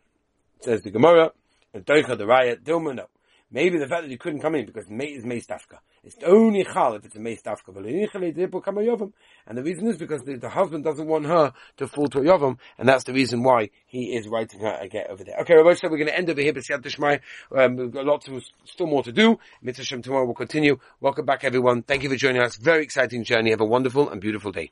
says 0.60 0.82
the 0.82 0.90
Gemara, 0.90 1.32
and 1.74 1.84
Doicha 1.84 2.16
the 2.16 2.24
Raya, 2.24 2.56
Dilma 2.56 2.94
no. 2.94 3.06
Maybe 3.54 3.78
the 3.78 3.86
fact 3.86 4.04
that 4.04 4.10
you 4.10 4.16
couldn't 4.16 4.40
come 4.40 4.54
in 4.54 4.64
because 4.64 4.88
May 4.88 5.08
is 5.08 5.26
May 5.26 5.38
Stafka. 5.38 5.78
It's 6.02 6.14
the 6.16 6.24
only 6.24 6.64
Chal 6.64 6.94
if 6.94 7.04
it's 7.04 7.16
a 7.16 7.20
May 7.20 7.36
Stafka. 7.36 7.68
And 9.46 9.58
the 9.58 9.62
reason 9.62 9.88
is 9.88 9.98
because 9.98 10.22
the, 10.22 10.36
the, 10.36 10.48
husband 10.48 10.84
doesn't 10.84 11.06
want 11.06 11.26
her 11.26 11.52
to 11.76 11.86
fall 11.86 12.08
to 12.08 12.20
a 12.20 12.22
Yovam, 12.22 12.56
and 12.78 12.88
that's 12.88 13.04
the 13.04 13.12
reason 13.12 13.42
why 13.42 13.68
he 13.86 14.16
is 14.16 14.26
writing 14.26 14.60
her 14.60 14.78
a 14.80 14.88
get 14.88 15.10
over 15.10 15.22
there. 15.22 15.36
Okay, 15.42 15.54
Rabbi 15.54 15.74
said 15.74 15.90
we're 15.90 15.98
going 15.98 16.08
to 16.08 16.16
end 16.16 16.30
over 16.30 16.40
here, 16.40 16.54
but 16.54 16.64
um, 17.58 17.76
we've 17.76 17.92
got 17.92 18.06
lots 18.06 18.26
of, 18.26 18.42
still 18.64 18.86
more 18.86 19.02
to 19.02 19.12
do. 19.12 19.38
Mitzvah 19.60 20.00
tomorrow 20.00 20.24
will 20.24 20.34
continue. 20.34 20.78
Welcome 21.02 21.26
back 21.26 21.44
everyone. 21.44 21.82
Thank 21.82 22.04
you 22.04 22.08
for 22.08 22.16
joining 22.16 22.40
us. 22.40 22.56
Very 22.56 22.82
exciting 22.82 23.22
journey. 23.22 23.50
Have 23.50 23.60
a 23.60 23.66
wonderful 23.66 24.08
and 24.08 24.18
beautiful 24.18 24.50
day. 24.50 24.70